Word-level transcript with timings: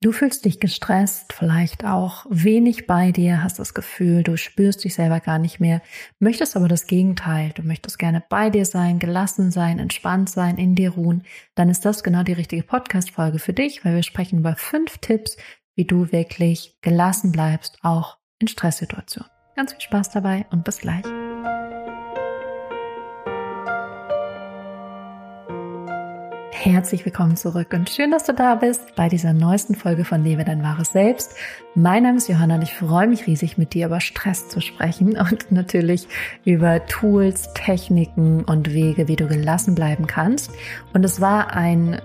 Du 0.00 0.12
fühlst 0.12 0.44
dich 0.44 0.60
gestresst, 0.60 1.32
vielleicht 1.32 1.84
auch 1.84 2.24
wenig 2.30 2.86
bei 2.86 3.10
dir, 3.10 3.42
hast 3.42 3.58
das 3.58 3.74
Gefühl, 3.74 4.22
du 4.22 4.36
spürst 4.36 4.84
dich 4.84 4.94
selber 4.94 5.18
gar 5.18 5.40
nicht 5.40 5.58
mehr, 5.58 5.82
möchtest 6.20 6.56
aber 6.56 6.68
das 6.68 6.86
Gegenteil. 6.86 7.50
Du 7.56 7.62
möchtest 7.62 7.98
gerne 7.98 8.22
bei 8.28 8.48
dir 8.48 8.64
sein, 8.64 9.00
gelassen 9.00 9.50
sein, 9.50 9.80
entspannt 9.80 10.30
sein, 10.30 10.56
in 10.56 10.76
dir 10.76 10.90
ruhen. 10.90 11.24
Dann 11.56 11.68
ist 11.68 11.84
das 11.84 12.04
genau 12.04 12.22
die 12.22 12.32
richtige 12.32 12.62
Podcast-Folge 12.62 13.40
für 13.40 13.52
dich, 13.52 13.84
weil 13.84 13.96
wir 13.96 14.04
sprechen 14.04 14.38
über 14.38 14.54
fünf 14.54 14.98
Tipps, 14.98 15.36
wie 15.74 15.84
du 15.84 16.12
wirklich 16.12 16.78
gelassen 16.80 17.32
bleibst, 17.32 17.78
auch 17.82 18.18
in 18.38 18.46
Stresssituationen. 18.46 19.30
Ganz 19.56 19.72
viel 19.72 19.80
Spaß 19.80 20.10
dabei 20.10 20.46
und 20.52 20.62
bis 20.62 20.78
gleich. 20.78 21.04
Herzlich 26.68 27.06
willkommen 27.06 27.34
zurück 27.34 27.72
und 27.72 27.88
schön, 27.88 28.10
dass 28.10 28.24
du 28.24 28.34
da 28.34 28.54
bist 28.54 28.94
bei 28.94 29.08
dieser 29.08 29.32
neuesten 29.32 29.74
Folge 29.74 30.04
von 30.04 30.22
Lebe 30.22 30.44
dein 30.44 30.62
wahres 30.62 30.92
Selbst. 30.92 31.34
Mein 31.74 32.02
Name 32.02 32.18
ist 32.18 32.28
Johanna 32.28 32.56
und 32.56 32.62
ich 32.62 32.74
freue 32.74 33.06
mich 33.06 33.26
riesig, 33.26 33.56
mit 33.56 33.72
dir 33.72 33.86
über 33.86 34.00
Stress 34.00 34.48
zu 34.48 34.60
sprechen 34.60 35.16
und 35.18 35.50
natürlich 35.50 36.08
über 36.44 36.84
Tools, 36.84 37.54
Techniken 37.54 38.44
und 38.44 38.74
Wege, 38.74 39.08
wie 39.08 39.16
du 39.16 39.26
gelassen 39.26 39.74
bleiben 39.74 40.06
kannst. 40.06 40.50
Und 40.92 41.06
es 41.06 41.22
war 41.22 41.54
ein 41.54 42.02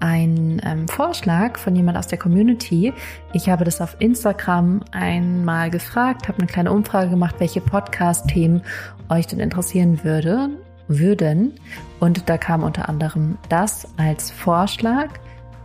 ein 0.00 0.62
ähm, 0.64 0.88
Vorschlag 0.88 1.58
von 1.58 1.76
jemand 1.76 1.98
aus 1.98 2.06
der 2.06 2.18
Community. 2.18 2.94
Ich 3.34 3.50
habe 3.50 3.64
das 3.64 3.82
auf 3.82 3.96
Instagram 3.98 4.84
einmal 4.90 5.68
gefragt, 5.70 6.28
habe 6.28 6.38
eine 6.38 6.46
kleine 6.46 6.72
Umfrage 6.72 7.10
gemacht, 7.10 7.34
welche 7.40 7.60
Podcast-Themen 7.60 8.62
euch 9.10 9.26
denn 9.26 9.40
interessieren 9.40 10.02
würde 10.02 10.50
würden. 10.88 11.54
Und 12.00 12.28
da 12.28 12.38
kam 12.38 12.62
unter 12.62 12.88
anderem 12.88 13.38
das 13.48 13.86
als 13.96 14.30
Vorschlag. 14.30 15.10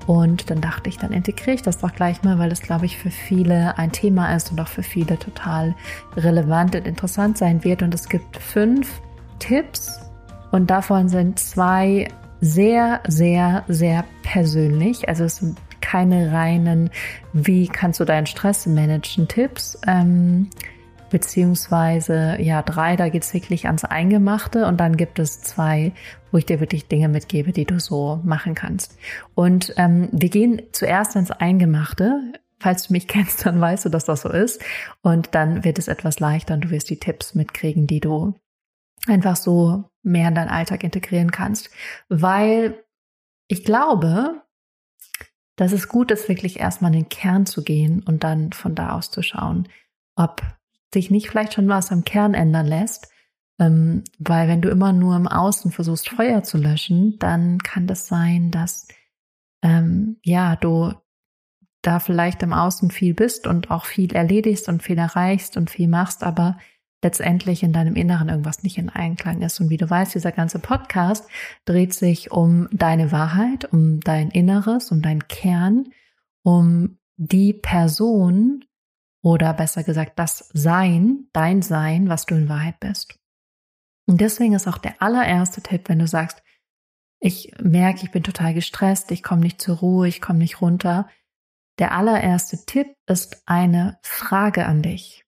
Und 0.05 0.49
dann 0.49 0.59
dachte 0.59 0.89
ich, 0.89 0.97
dann 0.97 1.13
integriere 1.13 1.55
ich 1.55 1.61
das 1.61 1.77
doch 1.77 1.93
gleich 1.93 2.23
mal, 2.23 2.37
weil 2.37 2.51
es, 2.51 2.61
glaube 2.61 2.85
ich, 2.85 2.97
für 2.97 3.09
viele 3.09 3.77
ein 3.77 3.91
Thema 3.91 4.35
ist 4.35 4.51
und 4.51 4.59
auch 4.59 4.67
für 4.67 4.83
viele 4.83 5.17
total 5.17 5.75
relevant 6.17 6.75
und 6.75 6.85
interessant 6.85 7.37
sein 7.37 7.63
wird. 7.63 7.81
Und 7.81 7.93
es 7.93 8.09
gibt 8.09 8.37
fünf 8.37 9.01
Tipps 9.39 10.01
und 10.51 10.69
davon 10.69 11.07
sind 11.07 11.39
zwei 11.39 12.09
sehr, 12.41 12.99
sehr, 13.07 13.63
sehr 13.69 14.03
persönlich. 14.23 15.07
Also 15.07 15.23
es 15.23 15.37
sind 15.37 15.57
keine 15.79 16.31
reinen, 16.31 16.89
wie 17.31 17.67
kannst 17.67 17.99
du 17.99 18.05
deinen 18.05 18.25
Stress 18.25 18.65
managen 18.65 19.27
Tipps. 19.27 19.77
Ähm, 19.87 20.49
beziehungsweise 21.13 22.41
ja 22.41 22.63
drei, 22.63 22.95
da 22.95 23.07
geht's 23.07 23.35
wirklich 23.35 23.67
ans 23.67 23.85
Eingemachte 23.85 24.65
und 24.65 24.79
dann 24.79 24.97
gibt 24.97 25.19
es 25.19 25.41
zwei, 25.41 25.93
wo 26.31 26.39
ich 26.39 26.47
dir 26.47 26.59
wirklich 26.59 26.87
Dinge 26.87 27.07
mitgebe, 27.07 27.51
die 27.51 27.65
du 27.65 27.79
so 27.79 28.19
machen 28.23 28.55
kannst. 28.55 28.97
Und 29.35 29.75
ähm, 29.77 30.09
wir 30.11 30.29
gehen 30.29 30.63
zuerst 30.71 31.15
ins 31.15 31.29
Eingemachte. 31.29 32.33
Falls 32.59 32.87
du 32.87 32.93
mich 32.93 33.07
kennst, 33.07 33.45
dann 33.45 33.61
weißt 33.61 33.85
du, 33.85 33.89
dass 33.89 34.05
das 34.05 34.21
so 34.21 34.29
ist. 34.29 34.59
Und 35.03 35.35
dann 35.35 35.63
wird 35.63 35.77
es 35.77 35.87
etwas 35.87 36.19
leichter 36.19 36.55
und 36.55 36.65
du 36.65 36.71
wirst 36.71 36.89
die 36.89 36.99
Tipps 36.99 37.35
mitkriegen, 37.35 37.85
die 37.85 37.99
du 37.99 38.33
einfach 39.05 39.35
so 39.35 39.83
mehr 40.01 40.29
in 40.29 40.35
deinen 40.35 40.49
Alltag 40.49 40.83
integrieren 40.83 41.29
kannst. 41.29 41.69
Weil 42.09 42.83
ich 43.47 43.63
glaube, 43.63 44.41
dass 45.57 45.73
es 45.73 45.87
gut 45.87 46.09
ist, 46.09 46.27
wirklich 46.27 46.59
erstmal 46.59 46.91
in 46.91 47.01
den 47.01 47.09
Kern 47.09 47.45
zu 47.45 47.63
gehen 47.63 48.01
und 48.01 48.23
dann 48.23 48.51
von 48.51 48.73
da 48.73 48.95
aus 48.95 49.11
zu 49.11 49.21
schauen, 49.21 49.69
ob 50.15 50.41
sich 50.93 51.11
nicht 51.11 51.29
vielleicht 51.29 51.53
schon 51.53 51.67
was 51.67 51.91
am 51.91 52.03
Kern 52.03 52.33
ändern 52.33 52.67
lässt. 52.67 53.09
Ähm, 53.59 54.03
weil 54.19 54.47
wenn 54.47 54.61
du 54.61 54.69
immer 54.69 54.93
nur 54.93 55.15
im 55.15 55.27
Außen 55.27 55.71
versuchst, 55.71 56.09
Feuer 56.09 56.43
zu 56.43 56.57
löschen, 56.57 57.17
dann 57.19 57.59
kann 57.59 57.87
das 57.87 58.07
sein, 58.07 58.51
dass 58.51 58.87
ähm, 59.61 60.17
ja, 60.23 60.55
du 60.55 60.93
da 61.81 61.99
vielleicht 61.99 62.41
im 62.43 62.53
Außen 62.53 62.91
viel 62.91 63.13
bist 63.13 63.45
und 63.45 63.69
auch 63.69 63.85
viel 63.85 64.13
erledigst 64.13 64.69
und 64.69 64.81
viel 64.81 64.97
erreichst 64.97 65.57
und 65.57 65.69
viel 65.69 65.87
machst, 65.87 66.23
aber 66.23 66.57
letztendlich 67.03 67.61
in 67.61 67.73
deinem 67.73 67.95
Inneren 67.95 68.29
irgendwas 68.29 68.63
nicht 68.63 68.77
in 68.77 68.89
Einklang 68.89 69.41
ist. 69.41 69.59
Und 69.59 69.69
wie 69.69 69.77
du 69.77 69.89
weißt, 69.89 70.15
dieser 70.15 70.31
ganze 70.31 70.59
Podcast 70.59 71.29
dreht 71.65 71.93
sich 71.93 72.31
um 72.31 72.69
deine 72.71 73.11
Wahrheit, 73.11 73.71
um 73.71 73.99
dein 73.99 74.31
Inneres, 74.31 74.91
um 74.91 75.01
deinen 75.01 75.27
Kern, 75.27 75.89
um 76.43 76.97
die 77.17 77.53
Person, 77.53 78.63
oder 79.23 79.53
besser 79.53 79.83
gesagt 79.83 80.19
das 80.19 80.49
Sein, 80.53 81.27
dein 81.33 81.61
Sein, 81.61 82.09
was 82.09 82.25
du 82.25 82.35
in 82.35 82.49
Wahrheit 82.49 82.79
bist. 82.79 83.17
Und 84.05 84.19
deswegen 84.19 84.53
ist 84.53 84.67
auch 84.67 84.77
der 84.77 85.01
allererste 85.01 85.61
Tipp, 85.61 85.87
wenn 85.87 85.99
du 85.99 86.07
sagst, 86.07 86.43
ich 87.21 87.53
merke, 87.57 88.03
ich 88.03 88.11
bin 88.11 88.21
total 88.21 88.53
gestresst, 88.53 89.09
ich 89.11 89.23
komme 89.23 89.41
nicht 89.41 89.61
zur 89.61 89.77
Ruhe, 89.77 90.09
ich 90.09 90.19
komme 90.19 90.39
nicht 90.39 90.59
runter. 90.59 91.07
Der 91.79 91.93
allererste 91.93 92.65
Tipp 92.65 92.93
ist 93.07 93.41
eine 93.45 93.97
Frage 94.03 94.65
an 94.65 94.81
dich. 94.81 95.25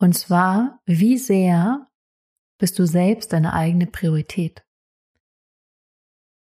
Und 0.00 0.16
zwar, 0.16 0.80
wie 0.86 1.18
sehr 1.18 1.88
bist 2.60 2.78
du 2.78 2.86
selbst 2.86 3.32
deine 3.32 3.52
eigene 3.52 3.88
Priorität? 3.88 4.64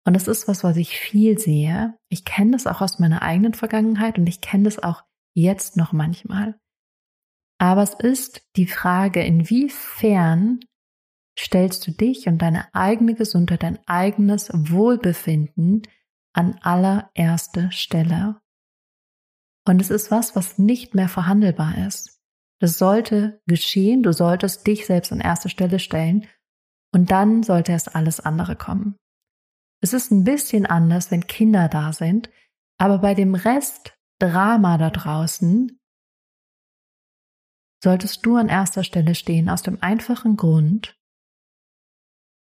Und 0.04 0.14
das 0.14 0.26
ist 0.26 0.48
was, 0.48 0.64
was 0.64 0.76
ich 0.76 0.98
viel 0.98 1.38
sehe. 1.38 1.96
Ich 2.08 2.24
kenne 2.24 2.50
das 2.50 2.66
auch 2.66 2.80
aus 2.80 2.98
meiner 2.98 3.22
eigenen 3.22 3.54
Vergangenheit 3.54 4.18
und 4.18 4.26
ich 4.26 4.40
kenne 4.40 4.64
das 4.64 4.80
auch 4.80 5.04
jetzt 5.34 5.76
noch 5.76 5.92
manchmal. 5.92 6.58
Aber 7.64 7.82
es 7.82 7.94
ist 7.94 8.42
die 8.56 8.66
Frage, 8.66 9.22
inwiefern 9.22 10.60
stellst 11.38 11.86
du 11.86 11.92
dich 11.92 12.26
und 12.26 12.36
deine 12.42 12.66
eigene 12.74 13.14
Gesundheit, 13.14 13.62
dein 13.62 13.78
eigenes 13.86 14.50
Wohlbefinden 14.52 15.80
an 16.34 16.58
allererste 16.60 17.72
Stelle. 17.72 18.38
Und 19.66 19.80
es 19.80 19.88
ist 19.88 20.10
was, 20.10 20.36
was 20.36 20.58
nicht 20.58 20.94
mehr 20.94 21.08
verhandelbar 21.08 21.78
ist. 21.86 22.20
Das 22.60 22.76
sollte 22.76 23.40
geschehen, 23.46 24.02
du 24.02 24.12
solltest 24.12 24.66
dich 24.66 24.84
selbst 24.84 25.10
an 25.10 25.20
erste 25.20 25.48
Stelle 25.48 25.78
stellen 25.78 26.26
und 26.92 27.10
dann 27.10 27.42
sollte 27.42 27.72
erst 27.72 27.96
alles 27.96 28.20
andere 28.20 28.56
kommen. 28.56 28.96
Es 29.80 29.94
ist 29.94 30.10
ein 30.10 30.24
bisschen 30.24 30.66
anders, 30.66 31.10
wenn 31.10 31.26
Kinder 31.26 31.70
da 31.70 31.94
sind, 31.94 32.28
aber 32.76 32.98
bei 32.98 33.14
dem 33.14 33.34
Rest 33.34 33.96
Drama 34.18 34.76
da 34.76 34.90
draußen 34.90 35.80
solltest 37.84 38.26
du 38.26 38.36
an 38.36 38.48
erster 38.48 38.82
Stelle 38.82 39.14
stehen, 39.14 39.48
aus 39.48 39.62
dem 39.62 39.80
einfachen 39.80 40.36
Grund, 40.36 40.98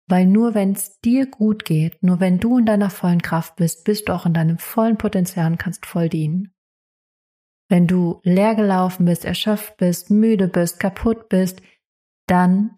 weil 0.08 0.26
nur 0.26 0.54
wenn 0.54 0.74
es 0.74 1.00
dir 1.00 1.26
gut 1.28 1.66
geht, 1.66 2.04
nur 2.04 2.20
wenn 2.20 2.40
du 2.40 2.58
in 2.58 2.66
deiner 2.66 2.90
vollen 2.90 3.22
Kraft 3.22 3.56
bist, 3.56 3.84
bist 3.86 4.08
du 4.08 4.14
auch 4.14 4.26
in 4.26 4.34
deinem 4.34 4.58
vollen 4.58 4.98
Potenzial 4.98 5.52
und 5.52 5.58
kannst 5.58 5.86
voll 5.86 6.10
dienen. 6.10 6.54
Wenn 7.70 7.86
du 7.86 8.20
leer 8.24 8.56
gelaufen 8.56 9.06
bist, 9.06 9.26
erschöpft 9.26 9.78
bist, 9.78 10.10
müde 10.10 10.48
bist, 10.48 10.80
kaputt 10.80 11.30
bist, 11.30 11.62
dann 12.28 12.76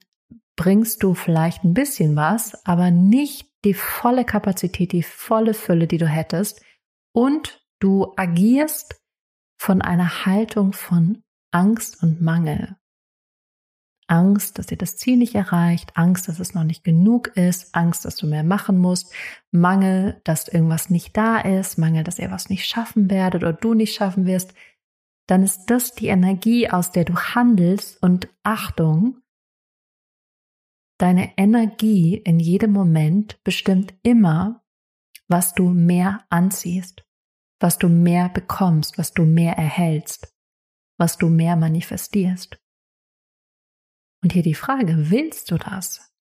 bringst 0.58 1.02
du 1.04 1.14
vielleicht 1.14 1.64
ein 1.64 1.74
bisschen 1.74 2.16
was, 2.16 2.66
aber 2.66 2.92
nicht 2.92 3.50
die 3.64 3.74
volle 3.74 4.26
Kapazität, 4.26 4.92
die 4.92 5.04
volle 5.04 5.54
Fülle, 5.54 5.88
die 5.88 5.98
du 5.98 6.08
hättest. 6.08 6.62
Und 7.14 7.66
du 7.80 8.14
agierst 8.18 9.02
von 9.58 9.82
einer 9.82 10.26
Haltung 10.26 10.74
von 10.74 11.24
Angst 11.52 12.02
und 12.02 12.22
Mangel. 12.22 12.78
Angst, 14.08 14.58
dass 14.58 14.72
ihr 14.72 14.78
das 14.78 14.98
Ziel 14.98 15.18
nicht 15.18 15.36
erreicht, 15.36 15.96
Angst, 15.96 16.28
dass 16.28 16.40
es 16.40 16.54
noch 16.54 16.64
nicht 16.64 16.84
genug 16.84 17.28
ist, 17.36 17.76
Angst, 17.76 18.04
dass 18.04 18.16
du 18.16 18.28
mehr 18.28 18.44
machen 18.44 18.78
musst, 18.78 19.14
Mangel, 19.52 20.20
dass 20.24 20.48
irgendwas 20.48 20.90
nicht 20.90 21.16
da 21.16 21.40
ist, 21.40 21.78
Mangel, 21.78 22.04
dass 22.04 22.20
ihr 22.20 22.32
was 22.32 22.50
nicht 22.50 22.66
schaffen 22.66 23.10
werdet 23.10 23.44
oder 23.44 23.54
du 23.54 23.74
nicht 23.74 23.96
schaffen 23.96 24.26
wirst, 24.26 24.54
dann 25.28 25.44
ist 25.44 25.66
das 25.68 25.94
die 25.94 26.08
Energie, 26.08 26.70
aus 26.70 26.92
der 26.92 27.06
du 27.06 27.16
handelst 27.16 28.02
und 28.02 28.28
Achtung, 28.44 29.22
deine 30.98 31.38
Energie 31.38 32.16
in 32.16 32.40
jedem 32.40 32.72
Moment 32.72 33.42
bestimmt 33.44 33.94
immer, 34.04 34.64
was 35.28 35.54
du 35.54 35.70
mehr 35.70 36.26
anziehst, 36.30 37.06
was 37.60 37.78
du 37.78 37.88
mehr 37.88 38.30
bekommst, 38.30 38.98
was 38.98 39.14
du 39.14 39.24
mehr 39.24 39.58
erhältst 39.58 40.34
was 41.02 41.18
du 41.18 41.28
mehr 41.28 41.58
manifestierst. 41.58 42.58
Und 44.24 44.32
hier 44.34 44.44
die 44.44 44.54
Frage, 44.54 45.10
willst 45.10 45.50
du 45.50 45.58
das? 45.58 46.14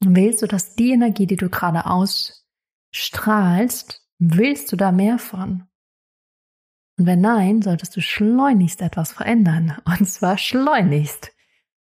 Willst 0.00 0.40
du, 0.40 0.46
dass 0.46 0.76
die 0.76 0.92
Energie, 0.92 1.26
die 1.26 1.36
du 1.36 1.50
gerade 1.50 1.84
ausstrahlst, 1.84 4.02
willst 4.18 4.72
du 4.72 4.76
da 4.76 4.92
mehr 4.92 5.18
von? 5.18 5.68
Und 6.98 7.04
wenn 7.04 7.20
nein, 7.20 7.60
solltest 7.60 7.94
du 7.96 8.00
schleunigst 8.00 8.80
etwas 8.80 9.12
verändern. 9.12 9.76
Und 9.84 10.08
zwar 10.08 10.38
schleunigst. 10.38 11.30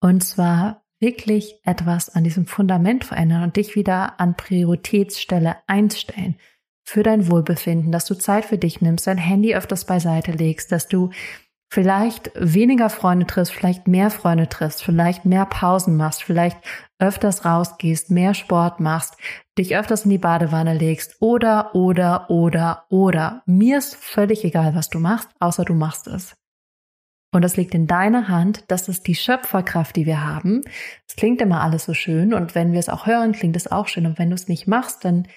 Und 0.01 0.21
zwar 0.21 0.83
wirklich 0.99 1.61
etwas 1.63 2.09
an 2.09 2.25
diesem 2.25 2.45
Fundament 2.45 3.05
verändern 3.05 3.43
und 3.43 3.55
dich 3.55 3.75
wieder 3.75 4.19
an 4.19 4.35
Prioritätsstelle 4.35 5.55
einstellen 5.67 6.35
für 6.83 7.03
dein 7.03 7.29
Wohlbefinden, 7.29 7.93
dass 7.93 8.05
du 8.05 8.15
Zeit 8.15 8.45
für 8.45 8.57
dich 8.57 8.81
nimmst, 8.81 9.07
dein 9.07 9.17
Handy 9.17 9.55
öfters 9.55 9.85
beiseite 9.85 10.33
legst, 10.33 10.73
dass 10.73 10.87
du 10.87 11.11
vielleicht 11.73 12.31
weniger 12.35 12.91
Freunde 12.91 13.25
triffst, 13.25 13.51
vielleicht 13.51 13.87
mehr 13.87 14.11
Freunde 14.11 14.47
triffst, 14.47 14.83
vielleicht 14.83 15.25
mehr 15.25 15.47
Pausen 15.47 15.97
machst, 15.97 16.21
vielleicht 16.21 16.57
öfters 16.99 17.45
rausgehst, 17.45 18.11
mehr 18.11 18.35
Sport 18.35 18.79
machst, 18.79 19.17
dich 19.57 19.75
öfters 19.75 20.05
in 20.05 20.11
die 20.11 20.19
Badewanne 20.19 20.75
legst 20.75 21.15
oder, 21.19 21.73
oder, 21.73 22.29
oder, 22.29 22.85
oder. 22.89 23.41
Mir 23.47 23.79
ist 23.79 23.95
völlig 23.95 24.45
egal, 24.45 24.75
was 24.75 24.91
du 24.91 24.99
machst, 24.99 25.29
außer 25.39 25.65
du 25.65 25.73
machst 25.73 26.05
es. 26.05 26.35
Und 27.31 27.41
das 27.41 27.57
liegt 27.57 27.73
in 27.73 27.87
deiner 27.87 28.27
Hand. 28.27 28.65
Das 28.67 28.87
ist 28.87 29.07
die 29.07 29.15
Schöpferkraft, 29.15 29.95
die 29.95 30.05
wir 30.05 30.23
haben. 30.23 30.61
Es 31.07 31.15
klingt 31.15 31.41
immer 31.41 31.61
alles 31.61 31.85
so 31.85 31.95
schön. 31.95 32.35
Und 32.35 32.53
wenn 32.53 32.71
wir 32.71 32.79
es 32.79 32.89
auch 32.89 33.07
hören, 33.07 33.31
klingt 33.31 33.55
es 33.55 33.71
auch 33.71 33.87
schön. 33.87 34.05
Und 34.05 34.19
wenn 34.19 34.29
du 34.29 34.35
es 34.35 34.47
nicht 34.47 34.67
machst, 34.67 35.03
dann, 35.03 35.27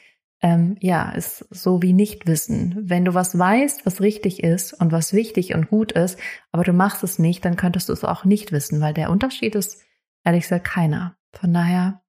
ähm, 0.42 0.76
ja, 0.80 1.10
ist 1.12 1.46
so 1.50 1.82
wie 1.82 1.92
Nichtwissen. 1.92 2.76
Wenn 2.78 3.04
du 3.04 3.14
was 3.14 3.38
weißt, 3.38 3.86
was 3.86 4.00
richtig 4.00 4.42
ist 4.42 4.72
und 4.74 4.92
was 4.92 5.12
wichtig 5.12 5.54
und 5.54 5.68
gut 5.68 5.92
ist, 5.92 6.18
aber 6.52 6.64
du 6.64 6.72
machst 6.72 7.02
es 7.02 7.18
nicht, 7.18 7.44
dann 7.44 7.56
könntest 7.56 7.88
du 7.88 7.92
es 7.92 8.04
auch 8.04 8.24
nicht 8.24 8.52
wissen, 8.52 8.80
weil 8.80 8.94
der 8.94 9.10
Unterschied 9.10 9.54
ist, 9.54 9.82
ehrlich 10.24 10.42
gesagt, 10.42 10.66
keiner. 10.66 11.16
Von 11.32 11.52
daher, 11.52 12.02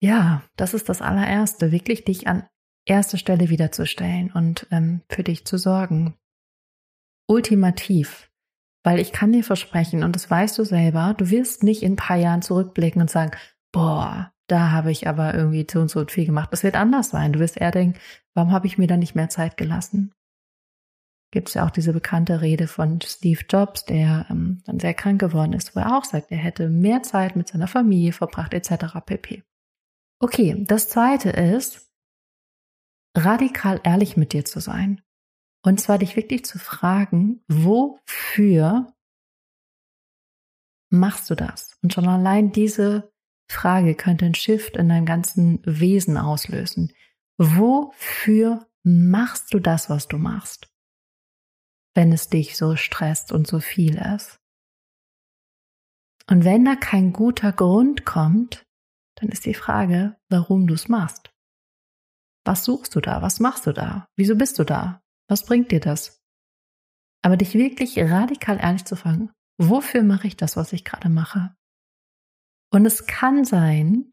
ja, 0.00 0.42
das 0.56 0.74
ist 0.74 0.88
das 0.88 1.02
allererste, 1.02 1.72
wirklich 1.72 2.04
dich 2.04 2.26
an 2.26 2.46
erste 2.84 3.18
Stelle 3.18 3.48
wiederzustellen 3.48 4.30
und 4.32 4.66
ähm, 4.70 5.02
für 5.08 5.22
dich 5.22 5.44
zu 5.44 5.58
sorgen. 5.58 6.14
Ultimativ 7.28 8.30
weil 8.86 9.00
ich 9.00 9.10
kann 9.10 9.32
dir 9.32 9.42
versprechen, 9.42 10.04
und 10.04 10.14
das 10.14 10.30
weißt 10.30 10.56
du 10.58 10.64
selber, 10.64 11.12
du 11.18 11.28
wirst 11.28 11.64
nicht 11.64 11.82
in 11.82 11.94
ein 11.94 11.96
paar 11.96 12.16
Jahren 12.16 12.40
zurückblicken 12.40 13.02
und 13.02 13.10
sagen, 13.10 13.32
boah, 13.72 14.32
da 14.46 14.70
habe 14.70 14.90
ich 14.90 15.08
aber 15.08 15.34
irgendwie 15.34 15.66
zu 15.66 15.80
und 15.80 15.90
so 15.90 16.04
viel 16.06 16.26
gemacht. 16.26 16.52
Das 16.52 16.62
wird 16.62 16.76
anders 16.76 17.10
sein. 17.10 17.32
Du 17.32 17.40
wirst 17.40 17.56
eher 17.56 17.70
denken, 17.70 17.98
warum 18.34 18.52
habe 18.52 18.66
ich 18.66 18.78
mir 18.78 18.86
da 18.86 18.96
nicht 18.96 19.14
mehr 19.14 19.28
Zeit 19.28 19.56
gelassen? 19.56 20.12
Gibt 21.32 21.48
es 21.48 21.54
ja 21.54 21.66
auch 21.66 21.70
diese 21.70 21.92
bekannte 21.92 22.40
Rede 22.40 22.68
von 22.68 23.00
Steve 23.00 23.40
Jobs, 23.48 23.84
der 23.84 24.26
ähm, 24.30 24.62
dann 24.64 24.78
sehr 24.78 24.94
krank 24.94 25.20
geworden 25.20 25.52
ist, 25.52 25.74
wo 25.74 25.80
er 25.80 25.96
auch 25.96 26.04
sagt, 26.04 26.30
er 26.30 26.38
hätte 26.38 26.68
mehr 26.68 27.02
Zeit 27.02 27.34
mit 27.34 27.48
seiner 27.48 27.66
Familie 27.66 28.12
verbracht, 28.12 28.54
etc. 28.54 29.00
pp. 29.04 29.42
Okay, 30.20 30.64
das 30.66 30.88
zweite 30.88 31.30
ist, 31.30 31.90
radikal 33.16 33.80
ehrlich 33.82 34.16
mit 34.16 34.32
dir 34.32 34.44
zu 34.44 34.60
sein. 34.60 35.02
Und 35.62 35.80
zwar 35.80 35.98
dich 35.98 36.14
wirklich 36.14 36.44
zu 36.44 36.60
fragen, 36.60 37.42
wofür 37.48 38.94
machst 40.90 41.28
du 41.28 41.34
das? 41.34 41.76
Und 41.82 41.92
schon 41.92 42.06
allein 42.06 42.52
diese 42.52 43.12
Frage 43.48 43.94
könnte 43.94 44.26
ein 44.26 44.34
Shift 44.34 44.76
in 44.76 44.88
deinem 44.88 45.06
ganzen 45.06 45.60
Wesen 45.64 46.16
auslösen. 46.16 46.92
Wofür 47.38 48.66
machst 48.82 49.52
du 49.52 49.60
das, 49.60 49.90
was 49.90 50.08
du 50.08 50.18
machst? 50.18 50.68
Wenn 51.94 52.12
es 52.12 52.28
dich 52.28 52.56
so 52.56 52.76
stresst 52.76 53.32
und 53.32 53.46
so 53.46 53.60
viel 53.60 53.96
ist. 53.96 54.38
Und 56.28 56.44
wenn 56.44 56.64
da 56.64 56.74
kein 56.74 57.12
guter 57.12 57.52
Grund 57.52 58.04
kommt, 58.04 58.66
dann 59.16 59.30
ist 59.30 59.46
die 59.46 59.54
Frage, 59.54 60.16
warum 60.28 60.66
du 60.66 60.74
es 60.74 60.88
machst. 60.88 61.30
Was 62.44 62.64
suchst 62.64 62.94
du 62.94 63.00
da? 63.00 63.22
Was 63.22 63.40
machst 63.40 63.66
du 63.66 63.72
da? 63.72 64.08
Wieso 64.16 64.36
bist 64.36 64.58
du 64.58 64.64
da? 64.64 65.02
Was 65.28 65.44
bringt 65.44 65.72
dir 65.72 65.80
das? 65.80 66.22
Aber 67.22 67.36
dich 67.36 67.54
wirklich 67.54 67.98
radikal 67.98 68.58
ehrlich 68.58 68.84
zu 68.84 68.94
fragen, 68.94 69.32
wofür 69.58 70.02
mache 70.02 70.28
ich 70.28 70.36
das, 70.36 70.56
was 70.56 70.72
ich 70.72 70.84
gerade 70.84 71.08
mache? 71.08 71.56
Und 72.76 72.84
es 72.84 73.06
kann 73.06 73.46
sein, 73.46 74.12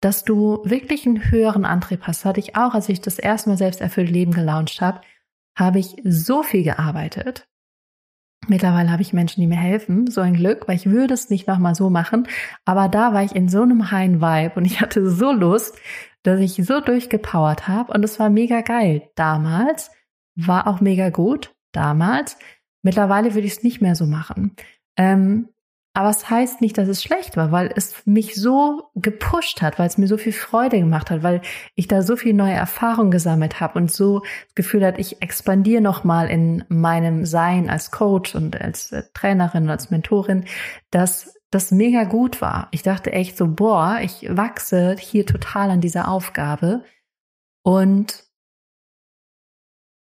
dass 0.00 0.24
du 0.24 0.62
wirklich 0.64 1.06
einen 1.06 1.30
höheren 1.30 1.64
Antrieb 1.64 2.08
hast. 2.08 2.24
Hatte 2.24 2.40
ich 2.40 2.56
auch, 2.56 2.74
als 2.74 2.88
ich 2.88 3.00
das 3.00 3.20
erste 3.20 3.50
Mal 3.50 3.56
selbst 3.56 3.80
erfüllt 3.80 4.10
Leben 4.10 4.32
gelauncht 4.32 4.80
habe, 4.80 5.02
habe 5.56 5.78
ich 5.78 5.94
so 6.02 6.42
viel 6.42 6.64
gearbeitet. 6.64 7.46
Mittlerweile 8.48 8.90
habe 8.90 9.02
ich 9.02 9.12
Menschen, 9.12 9.42
die 9.42 9.46
mir 9.46 9.54
helfen. 9.54 10.10
So 10.10 10.22
ein 10.22 10.34
Glück, 10.34 10.66
weil 10.66 10.74
ich 10.74 10.86
würde 10.86 11.14
es 11.14 11.30
nicht 11.30 11.46
nochmal 11.46 11.76
so 11.76 11.88
machen. 11.88 12.26
Aber 12.64 12.88
da 12.88 13.14
war 13.14 13.22
ich 13.22 13.36
in 13.36 13.48
so 13.48 13.62
einem 13.62 13.92
heilen 13.92 14.20
Vibe 14.20 14.54
und 14.56 14.64
ich 14.64 14.80
hatte 14.80 15.08
so 15.08 15.30
Lust, 15.30 15.78
dass 16.24 16.40
ich 16.40 16.54
so 16.66 16.80
durchgepowert 16.80 17.68
habe. 17.68 17.92
Und 17.92 18.04
es 18.04 18.18
war 18.18 18.28
mega 18.28 18.62
geil 18.62 19.08
damals 19.14 19.92
war 20.34 20.66
auch 20.66 20.80
mega 20.80 21.10
gut 21.10 21.54
damals. 21.72 22.36
Mittlerweile 22.82 23.34
würde 23.34 23.46
ich 23.46 23.54
es 23.54 23.62
nicht 23.62 23.80
mehr 23.80 23.94
so 23.94 24.06
machen. 24.06 24.56
Ähm, 24.96 25.48
aber 25.92 26.10
es 26.10 26.30
heißt 26.30 26.60
nicht, 26.60 26.78
dass 26.78 26.88
es 26.88 27.02
schlecht 27.02 27.36
war, 27.36 27.50
weil 27.50 27.72
es 27.74 28.06
mich 28.06 28.36
so 28.36 28.90
gepusht 28.94 29.60
hat, 29.60 29.78
weil 29.78 29.88
es 29.88 29.98
mir 29.98 30.06
so 30.06 30.16
viel 30.16 30.32
Freude 30.32 30.78
gemacht 30.78 31.10
hat, 31.10 31.24
weil 31.24 31.40
ich 31.74 31.88
da 31.88 32.02
so 32.02 32.14
viel 32.14 32.32
neue 32.32 32.52
Erfahrungen 32.52 33.10
gesammelt 33.10 33.58
habe 33.60 33.78
und 33.78 33.90
so 33.90 34.20
das 34.20 34.54
Gefühl 34.54 34.86
hat, 34.86 35.00
ich 35.00 35.20
expandiere 35.20 35.82
nochmal 35.82 36.30
in 36.30 36.64
meinem 36.68 37.26
Sein 37.26 37.68
als 37.68 37.90
Coach 37.90 38.36
und 38.36 38.60
als 38.60 38.92
äh, 38.92 39.02
Trainerin 39.14 39.64
und 39.64 39.70
als 39.70 39.90
Mentorin, 39.90 40.44
dass 40.92 41.34
das 41.50 41.72
mega 41.72 42.04
gut 42.04 42.40
war. 42.40 42.68
Ich 42.70 42.82
dachte 42.82 43.12
echt 43.12 43.36
so, 43.36 43.48
boah, 43.48 43.98
ich 44.00 44.28
wachse 44.30 44.94
hier 44.96 45.26
total 45.26 45.70
an 45.70 45.80
dieser 45.80 46.06
Aufgabe 46.06 46.84
und 47.62 48.29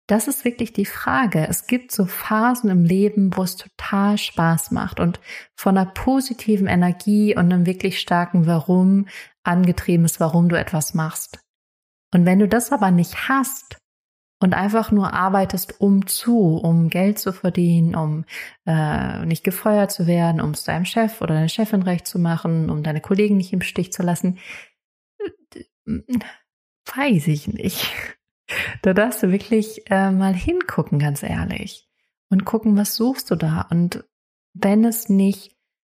das 0.07 0.29
ist 0.29 0.45
wirklich 0.45 0.73
die 0.73 0.85
Frage. 0.85 1.47
Es 1.49 1.67
gibt 1.67 1.91
so 1.91 2.05
Phasen 2.05 2.69
im 2.69 2.85
Leben, 2.85 3.35
wo 3.37 3.43
es 3.43 3.57
total 3.57 4.19
Spaß 4.19 4.71
macht 4.71 5.01
und 5.01 5.19
von 5.57 5.79
einer 5.79 5.91
positiven 5.91 6.67
Energie 6.67 7.35
und 7.35 7.53
einem 7.53 7.65
wirklich 7.67 7.99
starken 7.99 8.47
Warum 8.47 9.07
angetrieben 9.45 10.05
ist, 10.05 10.21
warum 10.21 10.49
du 10.49 10.59
etwas 10.59 10.95
machst. 10.95 11.41
Und 12.13 12.27
wenn 12.27 12.39
du 12.39 12.47
das 12.47 12.71
aber 12.71 12.91
nicht 12.91 13.29
hast 13.29 13.79
und 14.43 14.53
einfach 14.53 14.91
nur 14.91 15.15
arbeitest 15.15 15.81
um 15.81 16.07
zu, 16.07 16.57
um 16.57 16.91
Geld 16.91 17.19
zu 17.19 17.33
verdienen, 17.33 17.95
um 17.95 18.25
äh, 18.67 19.25
nicht 19.25 19.43
gefeuert 19.43 19.91
zu 19.91 20.07
werden, 20.07 20.41
um 20.41 20.51
es 20.51 20.65
deinem 20.65 20.85
Chef 20.85 21.23
oder 21.23 21.35
deiner 21.35 21.49
Chefin 21.49 21.83
recht 21.83 22.07
zu 22.07 22.19
machen, 22.19 22.69
um 22.69 22.83
deine 22.83 23.01
Kollegen 23.01 23.39
nicht 23.39 23.55
im 23.55 23.63
Stich 23.63 23.93
zu 23.93 24.03
lassen, 24.03 24.39
weiß 25.87 27.29
ich 27.29 27.49
nicht. 27.49 27.91
Da 28.83 28.95
darfst 28.95 29.23
du 29.23 29.31
wirklich 29.31 29.91
äh, 29.91 30.11
mal 30.11 30.35
hingucken, 30.35 30.99
ganz 30.99 31.23
ehrlich. 31.23 31.89
Und 32.31 32.45
gucken, 32.45 32.77
was 32.77 32.97
suchst 32.97 33.31
du 33.31 33.37
da? 33.37 33.67
Und 33.71 34.05
wenn 34.55 34.85
es 34.85 35.09
nicht 35.09 35.57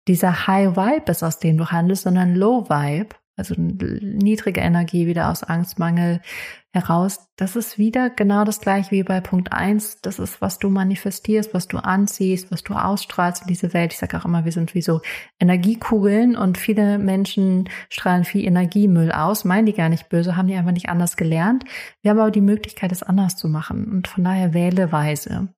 dieser 0.07 0.48
High 0.48 0.75
Vibe 0.75 1.12
ist, 1.12 1.24
aus 1.24 1.40
dem 1.40 1.57
du 1.57 1.72
handelst, 1.72 2.04
sondern 2.04 2.36
Low 2.36 2.69
Vibe, 2.69 3.16
also 3.38 3.54
niedrige 3.58 4.62
Energie 4.62 5.08
wieder 5.08 5.30
aus 5.30 5.44
Angstmangel 5.44 6.22
heraus. 6.72 7.28
Das 7.36 7.56
ist 7.56 7.78
wieder 7.78 8.10
genau 8.10 8.44
das 8.44 8.62
gleiche 8.62 8.92
wie 8.92 9.04
bei 9.04 9.20
Punkt 9.20 9.52
eins. 9.52 10.00
Das 10.02 10.20
ist, 10.20 10.42
was 10.42 10.60
du 10.60 10.70
manifestierst, 10.70 11.54
was 11.54 11.68
du 11.68 11.78
anziehst, 11.78 12.52
was 12.52 12.64
du 12.64 12.74
ausstrahlst 12.76 13.44
in 13.44 13.48
diese 13.48 13.74
Welt. 13.74 13.94
Ich 13.94 14.00
sage 14.00 14.18
auch 14.18 14.26
immer, 14.26 14.46
wir 14.46 14.52
sind 14.52 14.74
wie 14.74 14.82
so 14.82 15.02
Energiekugeln 15.40 16.36
und 16.38 16.58
viele 16.58 16.98
Menschen 16.98 17.70
strahlen 17.90 18.24
viel 18.24 18.46
Energiemüll 18.46 19.12
aus, 19.12 19.44
meinen 19.44 19.66
die 19.66 19.74
gar 19.74 19.90
nicht 19.90 20.10
böse, 20.10 20.38
haben 20.38 20.48
die 20.48 20.56
einfach 20.56 20.72
nicht 20.72 20.90
anders 20.90 21.18
gelernt. 21.18 21.66
Wir 22.02 22.12
haben 22.12 22.20
aber 22.20 22.31
die 22.31 22.42
Möglichkeit, 22.42 22.92
es 22.92 23.04
anders 23.04 23.36
zu 23.36 23.50
machen 23.50 23.92
und 23.92 24.08
von 24.08 24.24
daher 24.24 24.54
wähle 24.54 24.92
weise. 24.92 25.50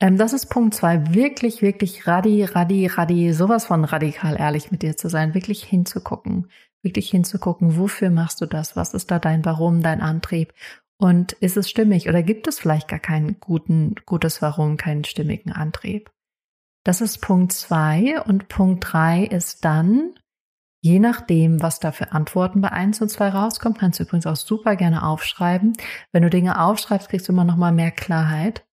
Ähm, 0.00 0.16
das 0.18 0.32
ist 0.32 0.46
Punkt 0.46 0.74
zwei. 0.74 1.14
Wirklich, 1.14 1.62
wirklich 1.62 2.08
radi, 2.08 2.44
radi, 2.44 2.86
radi, 2.86 3.32
sowas 3.32 3.66
von 3.66 3.84
radikal 3.84 4.36
ehrlich 4.36 4.72
mit 4.72 4.82
dir 4.82 4.96
zu 4.96 5.08
sein, 5.08 5.34
wirklich 5.34 5.62
hinzugucken 5.62 6.48
wirklich 6.84 7.10
hinzugucken, 7.10 7.76
wofür 7.76 8.10
machst 8.10 8.40
du 8.40 8.46
das? 8.46 8.76
Was 8.76 8.94
ist 8.94 9.10
da 9.10 9.18
dein 9.18 9.44
Warum, 9.44 9.82
dein 9.82 10.00
Antrieb? 10.00 10.52
Und 10.98 11.32
ist 11.32 11.56
es 11.56 11.68
stimmig 11.68 12.08
oder 12.08 12.22
gibt 12.22 12.46
es 12.46 12.58
vielleicht 12.58 12.88
gar 12.88 13.00
keinen 13.00 13.40
guten, 13.40 13.96
gutes 14.06 14.40
Warum, 14.42 14.76
keinen 14.76 15.04
stimmigen 15.04 15.52
Antrieb? 15.52 16.10
Das 16.84 17.00
ist 17.00 17.18
Punkt 17.18 17.52
zwei 17.52 18.20
und 18.22 18.48
Punkt 18.48 18.84
drei 18.92 19.24
ist 19.24 19.64
dann, 19.64 20.14
je 20.82 20.98
nachdem, 20.98 21.62
was 21.62 21.80
da 21.80 21.92
für 21.92 22.12
Antworten 22.12 22.60
bei 22.60 22.70
eins 22.70 23.00
und 23.00 23.08
zwei 23.08 23.30
rauskommt, 23.30 23.78
kannst 23.78 23.98
du 23.98 24.04
übrigens 24.04 24.26
auch 24.26 24.36
super 24.36 24.76
gerne 24.76 25.04
aufschreiben. 25.06 25.72
Wenn 26.12 26.22
du 26.22 26.30
Dinge 26.30 26.60
aufschreibst, 26.60 27.08
kriegst 27.08 27.26
du 27.26 27.32
immer 27.32 27.44
noch 27.44 27.56
mal 27.56 27.72
mehr 27.72 27.90
Klarheit. 27.90 28.66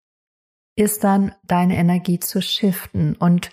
Ist 0.75 1.03
dann 1.03 1.34
deine 1.44 1.77
Energie 1.77 2.20
zu 2.20 2.41
shiften 2.41 3.15
und 3.15 3.50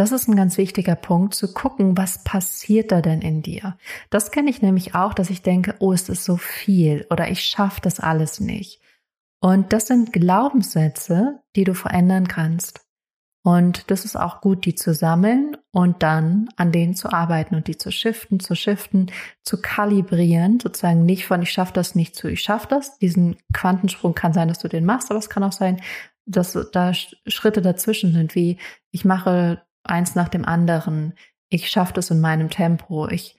das 0.00 0.12
ist 0.12 0.28
ein 0.28 0.34
ganz 0.34 0.56
wichtiger 0.56 0.96
Punkt, 0.96 1.34
zu 1.34 1.52
gucken, 1.52 1.94
was 1.94 2.24
passiert 2.24 2.90
da 2.90 3.02
denn 3.02 3.20
in 3.20 3.42
dir. 3.42 3.76
Das 4.08 4.30
kenne 4.30 4.48
ich 4.48 4.62
nämlich 4.62 4.94
auch, 4.94 5.12
dass 5.12 5.28
ich 5.28 5.42
denke, 5.42 5.74
oh, 5.78 5.92
es 5.92 6.08
ist 6.08 6.24
so 6.24 6.38
viel 6.38 7.06
oder 7.10 7.30
ich 7.30 7.42
schaffe 7.42 7.82
das 7.82 8.00
alles 8.00 8.40
nicht. 8.40 8.80
Und 9.42 9.74
das 9.74 9.88
sind 9.88 10.14
Glaubenssätze, 10.14 11.42
die 11.54 11.64
du 11.64 11.74
verändern 11.74 12.28
kannst. 12.28 12.80
Und 13.42 13.90
das 13.90 14.06
ist 14.06 14.16
auch 14.16 14.40
gut, 14.40 14.64
die 14.64 14.74
zu 14.74 14.94
sammeln 14.94 15.58
und 15.70 16.02
dann 16.02 16.48
an 16.56 16.72
denen 16.72 16.94
zu 16.94 17.12
arbeiten 17.12 17.54
und 17.54 17.68
die 17.68 17.76
zu 17.76 17.92
shiften, 17.92 18.40
zu 18.40 18.54
shiften, 18.54 19.12
zu 19.42 19.60
kalibrieren, 19.60 20.60
sozusagen 20.60 21.04
nicht 21.04 21.26
von 21.26 21.42
ich 21.42 21.50
schaffe 21.50 21.74
das 21.74 21.94
nicht 21.94 22.16
zu 22.16 22.28
ich 22.28 22.40
schaffe 22.40 22.68
das. 22.70 22.96
Diesen 23.00 23.36
Quantensprung 23.52 24.14
kann 24.14 24.32
sein, 24.32 24.48
dass 24.48 24.60
du 24.60 24.68
den 24.68 24.86
machst, 24.86 25.10
aber 25.10 25.18
es 25.18 25.28
kann 25.28 25.44
auch 25.44 25.52
sein, 25.52 25.82
dass 26.24 26.56
da 26.72 26.94
Schritte 26.94 27.60
dazwischen 27.60 28.14
sind, 28.14 28.34
wie 28.34 28.56
ich 28.92 29.04
mache 29.04 29.60
eins 29.84 30.14
nach 30.14 30.28
dem 30.28 30.44
anderen. 30.44 31.14
Ich 31.48 31.68
schaffe 31.68 31.92
das 31.94 32.10
in 32.10 32.20
meinem 32.20 32.50
Tempo. 32.50 33.08
Ich 33.08 33.36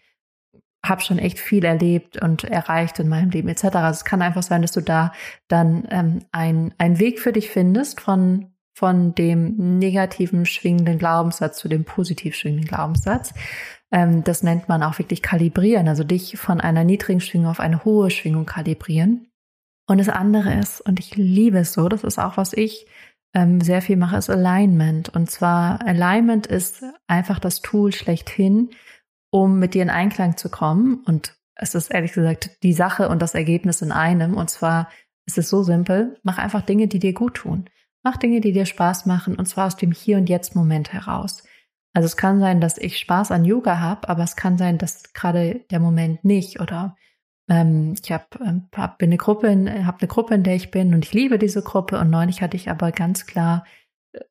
habe 0.83 1.01
schon 1.01 1.19
echt 1.19 1.39
viel 1.39 1.63
erlebt 1.63 2.21
und 2.21 2.43
erreicht 2.43 2.99
in 2.99 3.07
meinem 3.07 3.29
Leben 3.29 3.49
etc. 3.49 3.65
Also 3.75 3.97
es 3.99 4.05
kann 4.05 4.21
einfach 4.21 4.43
sein, 4.43 4.61
dass 4.61 4.71
du 4.71 4.81
da 4.81 5.13
dann 5.47 5.87
ähm, 5.91 6.19
ein, 6.31 6.73
einen 6.77 6.99
Weg 6.99 7.19
für 7.19 7.31
dich 7.31 7.49
findest 7.49 8.01
von 8.01 8.51
von 8.73 9.13
dem 9.13 9.79
negativen 9.79 10.45
schwingenden 10.45 10.97
Glaubenssatz 10.97 11.57
zu 11.57 11.67
dem 11.67 11.83
positiv 11.83 12.35
schwingenden 12.35 12.67
Glaubenssatz. 12.67 13.33
Ähm, 13.91 14.23
das 14.23 14.43
nennt 14.43 14.69
man 14.69 14.81
auch 14.81 14.97
wirklich 14.97 15.21
kalibrieren, 15.21 15.87
also 15.87 16.03
dich 16.03 16.37
von 16.37 16.61
einer 16.61 16.83
niedrigen 16.83 17.21
Schwingung 17.21 17.51
auf 17.51 17.59
eine 17.59 17.83
hohe 17.83 18.09
Schwingung 18.09 18.45
kalibrieren. 18.45 19.27
Und 19.87 19.97
das 19.97 20.09
andere 20.09 20.53
ist, 20.53 20.81
und 20.81 20.99
ich 20.99 21.15
liebe 21.15 21.59
es 21.59 21.73
so, 21.73 21.89
das 21.89 22.03
ist 22.03 22.17
auch, 22.17 22.37
was 22.37 22.53
ich 22.53 22.87
ähm, 23.33 23.61
sehr 23.61 23.81
viel 23.81 23.97
mache, 23.97 24.17
ist 24.17 24.29
Alignment. 24.29 25.09
Und 25.09 25.29
zwar 25.29 25.81
Alignment 25.85 26.47
ist 26.47 26.83
einfach 27.07 27.39
das 27.39 27.61
Tool 27.61 27.91
schlechthin, 27.93 28.69
um 29.29 29.59
mit 29.59 29.73
dir 29.73 29.83
in 29.83 29.89
Einklang 29.89 30.37
zu 30.37 30.49
kommen. 30.49 31.03
Und 31.05 31.35
es 31.55 31.75
ist 31.75 31.91
ehrlich 31.91 32.13
gesagt 32.13 32.63
die 32.63 32.73
Sache 32.73 33.09
und 33.09 33.21
das 33.21 33.35
Ergebnis 33.35 33.81
in 33.81 33.91
einem. 33.91 34.35
Und 34.35 34.49
zwar 34.49 34.89
ist 35.25 35.37
es 35.37 35.49
so 35.49 35.63
simpel, 35.63 36.19
mach 36.23 36.37
einfach 36.37 36.61
Dinge, 36.61 36.87
die 36.87 36.99
dir 36.99 37.13
gut 37.13 37.35
tun. 37.35 37.69
Mach 38.03 38.17
Dinge, 38.17 38.41
die 38.41 38.51
dir 38.51 38.65
Spaß 38.65 39.05
machen, 39.05 39.35
und 39.35 39.45
zwar 39.45 39.67
aus 39.67 39.75
dem 39.75 39.91
Hier 39.91 40.17
und 40.17 40.27
Jetzt 40.27 40.55
Moment 40.55 40.91
heraus. 40.91 41.43
Also 41.93 42.07
es 42.07 42.17
kann 42.17 42.39
sein, 42.39 42.59
dass 42.59 42.77
ich 42.77 42.97
Spaß 42.97 43.31
an 43.31 43.45
Yoga 43.45 43.79
habe, 43.79 44.09
aber 44.09 44.23
es 44.23 44.35
kann 44.35 44.57
sein, 44.57 44.77
dass 44.77 45.13
gerade 45.13 45.65
der 45.69 45.79
Moment 45.79 46.23
nicht 46.23 46.59
oder 46.59 46.95
ähm, 47.51 47.95
ich 48.01 48.11
habe 48.13 48.25
ähm, 48.39 48.69
hab 48.73 49.03
eine 49.03 49.17
Gruppe, 49.17 49.49
habe 49.85 49.97
eine 49.99 50.07
Gruppe, 50.07 50.35
in 50.35 50.43
der 50.43 50.55
ich 50.55 50.71
bin 50.71 50.93
und 50.93 51.03
ich 51.03 51.13
liebe 51.13 51.37
diese 51.37 51.61
Gruppe 51.61 51.99
und 51.99 52.09
neulich 52.09 52.41
hatte 52.41 52.55
ich 52.55 52.69
aber 52.69 52.93
ganz 52.93 53.25
klar 53.25 53.65
äh, 54.13 54.21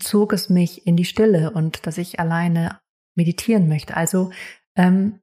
zog 0.00 0.32
es 0.32 0.50
mich 0.50 0.84
in 0.84 0.96
die 0.96 1.04
Stille 1.04 1.52
und 1.52 1.86
dass 1.86 1.98
ich 1.98 2.18
alleine 2.18 2.80
meditieren 3.14 3.68
möchte. 3.68 3.96
Also 3.96 4.32
ähm, 4.76 5.20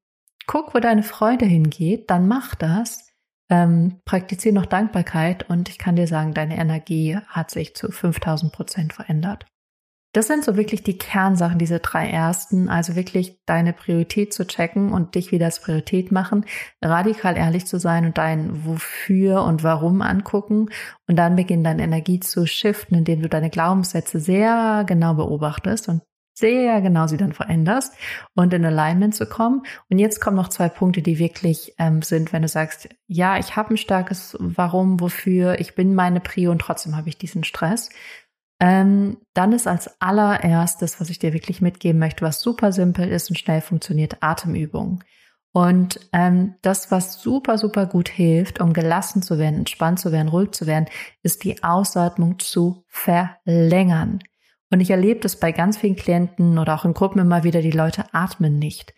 guck, 0.47 0.73
wo 0.73 0.79
deine 0.79 1.03
Freude 1.03 1.45
hingeht, 1.45 2.09
dann 2.09 2.27
mach 2.27 2.55
das. 2.55 3.09
Ähm, 3.49 3.99
praktiziere 4.05 4.55
noch 4.55 4.65
Dankbarkeit 4.65 5.49
und 5.49 5.67
ich 5.67 5.77
kann 5.77 5.97
dir 5.97 6.07
sagen, 6.07 6.33
deine 6.33 6.57
Energie 6.57 7.17
hat 7.27 7.51
sich 7.51 7.75
zu 7.75 7.91
5000 7.91 8.53
Prozent 8.53 8.93
verändert. 8.93 9.45
Das 10.13 10.27
sind 10.27 10.43
so 10.43 10.57
wirklich 10.57 10.83
die 10.83 10.97
Kernsachen, 10.97 11.57
diese 11.57 11.79
drei 11.79 12.09
ersten. 12.09 12.67
Also 12.67 12.95
wirklich 12.95 13.39
deine 13.45 13.71
Priorität 13.71 14.33
zu 14.33 14.45
checken 14.45 14.91
und 14.91 15.15
dich 15.15 15.31
wieder 15.31 15.45
als 15.45 15.61
Priorität 15.61 16.11
machen, 16.11 16.45
radikal 16.81 17.37
ehrlich 17.37 17.65
zu 17.65 17.79
sein 17.79 18.05
und 18.05 18.17
dein 18.17 18.65
Wofür 18.65 19.43
und 19.43 19.63
Warum 19.63 20.01
angucken 20.01 20.69
und 21.07 21.15
dann 21.15 21.35
beginnen 21.35 21.63
deine 21.63 21.83
Energie 21.83 22.19
zu 22.19 22.45
shiften, 22.45 22.97
indem 22.97 23.21
du 23.21 23.29
deine 23.29 23.49
Glaubenssätze 23.49 24.19
sehr 24.19 24.83
genau 24.85 25.13
beobachtest 25.13 25.87
und 25.87 26.01
sehr 26.33 26.81
genau 26.81 27.07
sie 27.07 27.17
dann 27.17 27.33
veränderst 27.33 27.93
und 28.35 28.53
in 28.53 28.65
Alignment 28.65 29.15
zu 29.15 29.25
kommen. 29.25 29.63
Und 29.89 29.99
jetzt 29.99 30.19
kommen 30.19 30.35
noch 30.35 30.49
zwei 30.49 30.69
Punkte, 30.69 31.01
die 31.01 31.19
wirklich 31.19 31.73
ähm, 31.77 32.01
sind, 32.01 32.33
wenn 32.33 32.41
du 32.41 32.47
sagst, 32.47 32.89
ja, 33.07 33.37
ich 33.37 33.55
habe 33.55 33.73
ein 33.73 33.77
starkes 33.77 34.35
Warum, 34.39 34.99
wofür, 34.99 35.59
ich 35.59 35.75
bin 35.75 35.93
meine 35.93 36.19
Prio 36.19 36.51
und 36.51 36.59
trotzdem 36.59 36.97
habe 36.97 37.09
ich 37.09 37.17
diesen 37.17 37.43
Stress. 37.43 37.89
Ähm, 38.61 39.17
dann 39.33 39.53
ist 39.53 39.67
als 39.67 39.99
allererstes, 39.99 41.01
was 41.01 41.09
ich 41.09 41.17
dir 41.17 41.33
wirklich 41.33 41.61
mitgeben 41.61 41.99
möchte, 41.99 42.23
was 42.23 42.41
super 42.41 42.71
simpel 42.71 43.09
ist 43.09 43.27
und 43.31 43.37
schnell 43.37 43.59
funktioniert, 43.59 44.17
Atemübungen. 44.21 45.03
Und 45.51 45.99
ähm, 46.13 46.53
das, 46.61 46.91
was 46.91 47.21
super, 47.21 47.57
super 47.57 47.87
gut 47.87 48.07
hilft, 48.07 48.61
um 48.61 48.71
gelassen 48.71 49.23
zu 49.23 49.39
werden, 49.39 49.57
entspannt 49.57 49.99
zu 49.99 50.11
werden, 50.11 50.27
ruhig 50.27 50.51
zu 50.51 50.67
werden, 50.67 50.85
ist 51.23 51.43
die 51.43 51.63
Ausatmung 51.63 52.37
zu 52.37 52.85
verlängern. 52.87 54.19
Und 54.69 54.79
ich 54.79 54.91
erlebe 54.91 55.19
das 55.21 55.37
bei 55.37 55.51
ganz 55.51 55.77
vielen 55.77 55.95
Klienten 55.95 56.59
oder 56.59 56.75
auch 56.75 56.85
in 56.85 56.93
Gruppen 56.93 57.19
immer 57.19 57.43
wieder, 57.43 57.61
die 57.61 57.71
Leute 57.71 58.05
atmen 58.13 58.59
nicht. 58.59 58.93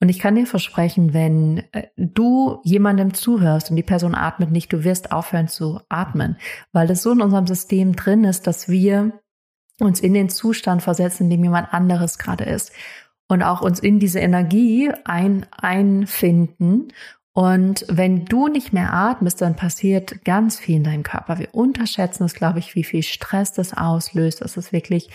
Und 0.00 0.08
ich 0.08 0.18
kann 0.18 0.34
dir 0.34 0.46
versprechen, 0.46 1.12
wenn 1.12 1.62
äh, 1.72 1.88
du 1.96 2.60
jemandem 2.64 3.12
zuhörst 3.12 3.70
und 3.70 3.76
die 3.76 3.82
Person 3.82 4.14
atmet 4.14 4.50
nicht, 4.50 4.72
du 4.72 4.82
wirst 4.82 5.12
aufhören 5.12 5.48
zu 5.48 5.80
atmen, 5.88 6.36
weil 6.72 6.86
das 6.86 7.02
so 7.02 7.12
in 7.12 7.20
unserem 7.20 7.46
System 7.46 7.94
drin 7.94 8.24
ist, 8.24 8.46
dass 8.46 8.68
wir 8.68 9.20
uns 9.78 10.00
in 10.00 10.14
den 10.14 10.30
Zustand 10.30 10.82
versetzen, 10.82 11.24
in 11.24 11.30
dem 11.30 11.44
jemand 11.44 11.72
anderes 11.72 12.18
gerade 12.18 12.44
ist. 12.44 12.72
Und 13.28 13.42
auch 13.42 13.60
uns 13.60 13.78
in 13.78 14.00
diese 14.00 14.18
Energie 14.18 14.90
ein, 15.04 15.46
einfinden 15.52 16.88
und 17.32 17.84
wenn 17.88 18.24
du 18.24 18.48
nicht 18.48 18.72
mehr 18.72 18.92
atmest, 18.92 19.40
dann 19.40 19.54
passiert 19.54 20.24
ganz 20.24 20.58
viel 20.58 20.76
in 20.76 20.84
deinem 20.84 21.04
Körper. 21.04 21.38
Wir 21.38 21.54
unterschätzen 21.54 22.24
es, 22.24 22.34
glaube 22.34 22.58
ich, 22.58 22.74
wie 22.74 22.82
viel 22.82 23.04
Stress 23.04 23.52
das 23.52 23.72
auslöst, 23.72 24.40
dass 24.40 24.56
es 24.56 24.72
wirklich 24.72 25.10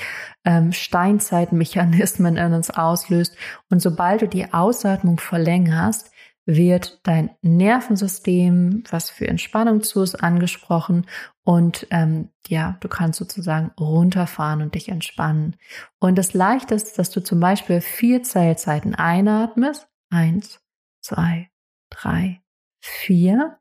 ähm, 0.46 0.72
Steinzeitmechanismen 0.72 2.38
in 2.38 2.54
uns 2.54 2.70
auslöst. 2.70 3.36
Und 3.70 3.82
sobald 3.82 4.22
du 4.22 4.28
die 4.30 4.54
Ausatmung 4.54 5.20
verlängerst, 5.20 6.12
wird 6.46 7.00
dein 7.04 7.32
Nervensystem, 7.42 8.84
was 8.90 9.10
für 9.10 9.28
Entspannung 9.28 9.82
zu 9.82 10.04
ist, 10.04 10.16
angesprochen 10.16 11.08
und 11.44 11.88
ähm, 11.90 12.30
ja, 12.48 12.78
du 12.82 12.88
kannst 12.88 13.20
sozusagen 13.20 13.72
runterfahren 13.80 14.62
und 14.62 14.76
dich 14.76 14.90
entspannen. 14.90 15.56
Und 16.00 16.18
das 16.18 16.34
Leichte 16.34 16.76
ist, 16.76 16.98
dass 17.00 17.10
du 17.10 17.22
zum 17.22 17.40
Beispiel 17.40 17.82
vier 17.82 18.22
Zählzeiten 18.22 18.94
einatmest. 18.94 19.88
Eins, 20.12 20.60
zwei, 21.02 21.50
drei, 21.96 22.42
vier. 22.82 23.60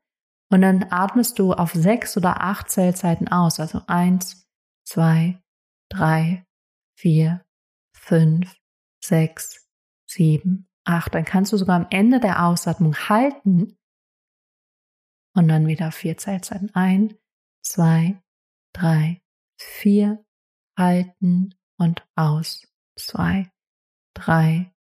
Und 0.51 0.61
dann 0.61 0.85
atmest 0.91 1.39
du 1.39 1.53
auf 1.53 1.73
sechs 1.73 2.15
oder 2.17 2.41
acht 2.41 2.69
Zählzeiten 2.69 3.27
aus. 3.27 3.59
Also 3.59 3.81
eins, 3.87 4.47
zwei, 4.85 5.41
drei, 5.89 6.45
vier, 6.97 7.43
fünf, 7.93 8.55
sechs, 9.03 9.67
sieben, 10.07 10.67
acht. 10.83 11.15
Dann 11.15 11.25
kannst 11.25 11.51
du 11.51 11.57
sogar 11.57 11.75
am 11.77 11.87
Ende 11.89 12.19
der 12.19 12.45
Ausatmung 12.45 12.95
halten 12.95 13.77
und 15.35 15.47
dann 15.47 15.67
wieder 15.67 15.91
vier 15.91 16.17
Zählzeiten 16.17 16.73
ein, 16.75 17.17
zwei, 17.61 18.21
drei, 18.73 19.21
vier, 19.59 20.23
halten 20.77 21.55
und 21.77 22.07
aus. 22.15 22.67
Zwei, 22.97 23.51
drei, 24.13 24.73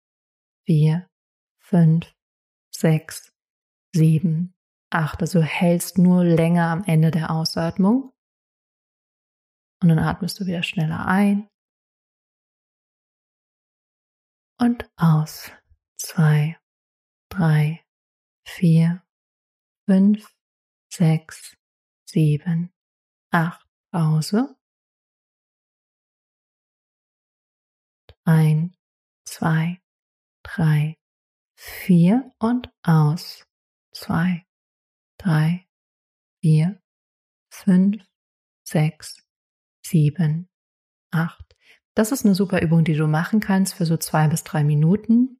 vier, 0.67 1.09
fünf, 1.59 2.13
sechs, 2.69 3.32
sieben, 3.93 4.55
acht. 4.89 5.21
Also 5.21 5.41
hältst 5.41 5.97
nur 5.97 6.23
länger 6.23 6.69
am 6.69 6.83
Ende 6.85 7.11
der 7.11 7.31
Ausatmung. 7.31 8.13
Und 9.81 9.89
dann 9.89 9.99
atmest 9.99 10.39
du 10.39 10.45
wieder 10.45 10.63
schneller 10.63 11.05
ein. 11.05 11.49
Und 14.59 14.89
aus. 14.95 15.51
Zwei, 15.97 16.59
drei, 17.29 17.85
vier, 18.45 19.03
fünf, 19.85 20.35
sechs, 20.91 21.55
sieben, 22.05 22.73
acht. 23.31 23.65
Pause. 23.91 24.57
Ein, 28.25 28.75
zwei, 29.23 29.79
drei, 30.41 30.97
vier 31.55 32.31
und 32.39 32.73
aus 32.81 33.45
zwei, 33.93 34.45
drei, 35.17 35.67
vier, 36.41 36.81
fünf, 37.51 38.03
sechs, 38.67 39.23
sieben, 39.85 40.49
acht. 41.11 41.55
Das 41.95 42.11
ist 42.11 42.25
eine 42.25 42.35
super 42.35 42.61
Übung, 42.61 42.83
die 42.83 42.95
du 42.95 43.07
machen 43.07 43.39
kannst 43.39 43.75
für 43.75 43.85
so 43.85 43.97
zwei 43.97 44.27
bis 44.27 44.43
drei 44.43 44.63
Minuten. 44.63 45.39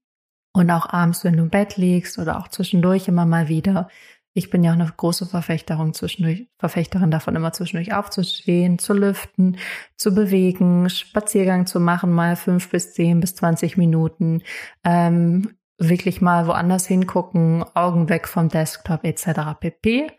Und 0.55 0.69
auch 0.69 0.87
abends, 0.87 1.23
wenn 1.23 1.35
du 1.35 1.43
im 1.43 1.49
Bett 1.49 1.77
liegst 1.77 2.19
oder 2.19 2.37
auch 2.37 2.47
zwischendurch 2.47 3.07
immer 3.07 3.25
mal 3.25 3.47
wieder. 3.47 3.89
Ich 4.35 4.51
bin 4.51 4.63
ja 4.63 4.71
auch 4.71 4.75
eine 4.75 4.85
große 4.85 5.25
Verfechterin 5.25 5.93
zwischendurch, 5.93 6.47
Verfechterin 6.59 7.09
davon, 7.09 7.35
immer 7.35 7.53
zwischendurch 7.53 7.93
aufzustehen, 7.93 8.77
zu 8.77 8.93
lüften, 8.93 9.57
zu 9.95 10.13
bewegen, 10.13 10.89
Spaziergang 10.89 11.65
zu 11.65 11.79
machen, 11.79 12.11
mal 12.11 12.35
fünf 12.35 12.69
bis 12.69 12.93
zehn 12.93 13.19
bis 13.19 13.33
zwanzig 13.35 13.77
Minuten, 13.77 14.43
ähm, 14.83 15.55
wirklich 15.77 16.21
mal 16.21 16.47
woanders 16.47 16.87
hingucken, 16.87 17.63
Augen 17.73 18.09
weg 18.09 18.27
vom 18.27 18.49
Desktop 18.49 19.03
etc. 19.03 19.59
pp. 19.59 20.11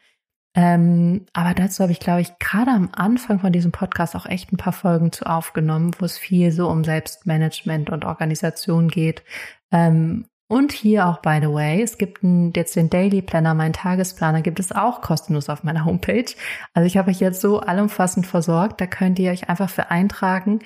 Ähm, 0.57 1.27
aber 1.33 1.53
dazu 1.55 1.83
habe 1.83 1.93
ich, 1.93 1.99
glaube 1.99 2.21
ich, 2.21 2.39
gerade 2.39 2.71
am 2.71 2.91
Anfang 2.93 3.41
von 3.41 3.53
diesem 3.53 3.73
Podcast 3.73 4.15
auch 4.15 4.27
echt 4.27 4.53
ein 4.53 4.57
paar 4.57 4.73
Folgen 4.73 5.11
zu 5.11 5.27
aufgenommen, 5.27 5.91
wo 5.99 6.05
es 6.05 6.17
viel 6.17 6.53
so 6.53 6.69
um 6.69 6.85
Selbstmanagement 6.85 7.91
und 7.91 8.05
Organisation 8.05 8.89
geht. 8.89 9.25
Ähm, 9.73 10.27
und 10.47 10.73
hier 10.73 11.09
auch, 11.09 11.19
by 11.19 11.39
the 11.41 11.49
way, 11.49 11.83
es 11.83 11.99
gibt 11.99 12.23
einen, 12.23 12.53
jetzt 12.55 12.77
den 12.77 12.91
Daily 12.91 13.23
Planner, 13.23 13.55
meinen 13.55 13.73
Tagesplaner, 13.73 14.43
gibt 14.43 14.61
es 14.61 14.73
auch 14.73 15.01
kostenlos 15.01 15.49
auf 15.49 15.65
meiner 15.65 15.85
Homepage. 15.85 16.27
Also 16.75 16.87
ich 16.87 16.97
habe 16.97 17.11
euch 17.11 17.19
jetzt 17.19 17.41
so 17.41 17.61
allumfassend 17.61 18.27
versorgt, 18.27 18.81
da 18.81 18.87
könnt 18.87 19.19
ihr 19.19 19.33
euch 19.33 19.49
einfach 19.49 19.71
für 19.71 19.91
eintragen 19.91 20.61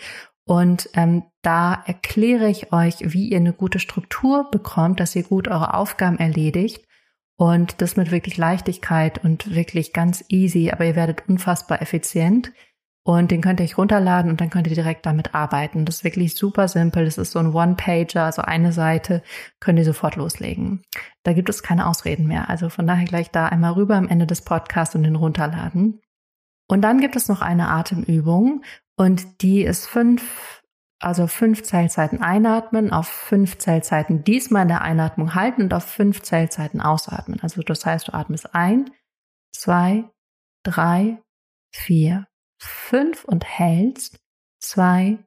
und 0.49 0.89
ähm, 0.95 1.25
da 1.43 1.83
erkläre 1.85 2.49
ich 2.49 2.73
euch, 2.73 2.97
wie 3.01 3.29
ihr 3.29 3.37
eine 3.37 3.53
gute 3.53 3.79
Struktur 3.79 4.51
bekommt, 4.51 4.99
dass 4.99 5.15
ihr 5.15 5.23
gut 5.23 5.47
eure 5.47 5.75
Aufgaben 5.75 6.19
erledigt. 6.19 6.87
Und 7.37 7.83
das 7.83 7.97
mit 7.97 8.11
wirklich 8.11 8.39
Leichtigkeit 8.39 9.23
und 9.23 9.55
wirklich 9.55 9.93
ganz 9.93 10.25
easy, 10.29 10.71
aber 10.71 10.87
ihr 10.87 10.97
werdet 10.97 11.29
unfassbar 11.29 11.83
effizient. 11.83 12.51
Und 13.05 13.31
den 13.31 13.43
könnt 13.43 13.61
ihr 13.61 13.65
euch 13.65 13.77
runterladen 13.77 14.31
und 14.31 14.41
dann 14.41 14.49
könnt 14.49 14.67
ihr 14.67 14.75
direkt 14.75 15.05
damit 15.05 15.35
arbeiten. 15.35 15.85
Das 15.85 15.97
ist 15.97 16.05
wirklich 16.05 16.35
super 16.35 16.67
simpel. 16.67 17.05
Das 17.05 17.19
ist 17.19 17.33
so 17.33 17.39
ein 17.41 17.53
One-Pager, 17.55 18.25
also 18.25 18.41
eine 18.41 18.73
Seite, 18.73 19.23
könnt 19.61 19.79
ihr 19.79 19.85
sofort 19.85 20.17
loslegen. 20.17 20.83
Da 21.25 21.35
gibt 21.35 21.51
es 21.51 21.63
keine 21.63 21.87
Ausreden 21.87 22.27
mehr. 22.27 22.49
Also 22.49 22.71
von 22.71 22.87
daher 22.87 23.05
gleich 23.05 23.31
da 23.31 23.47
einmal 23.47 23.75
rüber 23.75 23.97
am 23.97 24.09
Ende 24.09 24.27
des 24.27 24.41
Podcasts 24.41 24.95
und 24.95 25.03
den 25.03 25.17
runterladen. 25.17 26.01
Und 26.69 26.83
dann 26.83 27.01
gibt 27.01 27.17
es 27.17 27.29
noch 27.29 27.43
eine 27.43 27.69
Atemübung, 27.69 28.63
Und 28.99 29.43
die 29.43 29.63
ist 29.63 29.87
fünf, 29.87 30.61
also 30.99 31.29
fünf 31.29 31.63
Zählzeiten 31.63 32.21
einatmen, 32.21 32.93
auf 32.93 33.07
fünf 33.07 33.59
Zählzeiten 33.59 34.25
diesmal 34.25 34.63
in 34.63 34.69
der 34.69 34.83
Einatmung 34.83 35.37
halten 35.37 35.63
und 35.63 35.75
auf 35.75 35.85
fünf 35.85 36.23
Zählzeiten 36.23 36.81
ausatmen. 36.81 37.39
Also 37.41 37.63
das 37.63 37.87
heißt, 37.87 38.09
du 38.09 38.15
atmest 38.15 38.55
ein, 38.57 38.91
zwei, 39.55 40.11
drei, 40.65 41.23
vier, 41.73 42.27
fünf 42.61 43.25
und 43.25 43.45
hältst, 43.45 44.19
zwei, 44.61 45.25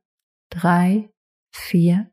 drei, 0.49 1.09
vier, 1.53 2.11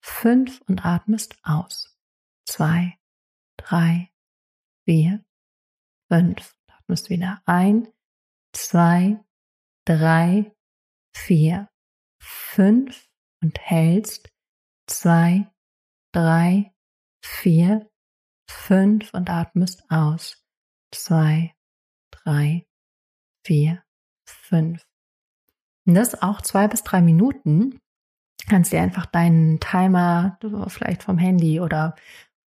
fünf 0.00 0.60
und 0.68 0.86
atmest 0.86 1.36
aus. 1.42 1.98
Zwei, 2.46 2.96
drei, 3.56 4.12
vier, 4.84 5.24
fünf. 6.08 6.54
Atmest 6.68 7.10
wieder 7.10 7.42
ein, 7.46 7.88
zwei, 8.52 9.18
drei, 9.84 10.52
vier, 11.14 11.68
fünf 12.20 13.08
und 13.42 13.58
hältst. 13.60 14.30
Zwei, 14.86 15.48
drei, 16.12 16.72
vier, 17.24 17.88
fünf 18.48 19.12
und 19.14 19.30
atmest 19.30 19.84
aus. 19.90 20.44
Zwei, 20.92 21.54
drei, 22.10 22.66
vier, 23.44 23.82
fünf. 24.26 24.84
Und 25.86 25.94
das 25.94 26.20
auch 26.20 26.42
zwei 26.42 26.68
bis 26.68 26.82
drei 26.82 27.00
Minuten. 27.00 27.78
Kannst 28.48 28.72
dir 28.72 28.80
einfach 28.80 29.06
deinen 29.06 29.60
Timer 29.60 30.38
vielleicht 30.68 31.02
vom 31.02 31.18
Handy 31.18 31.60
oder 31.60 31.94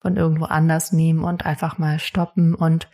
von 0.02 0.18
irgendwo 0.18 0.46
anders 0.46 0.92
nehmen 0.92 1.24
und 1.24 1.46
einfach 1.46 1.78
mal 1.78 2.00
stoppen 2.00 2.54
und 2.56 2.90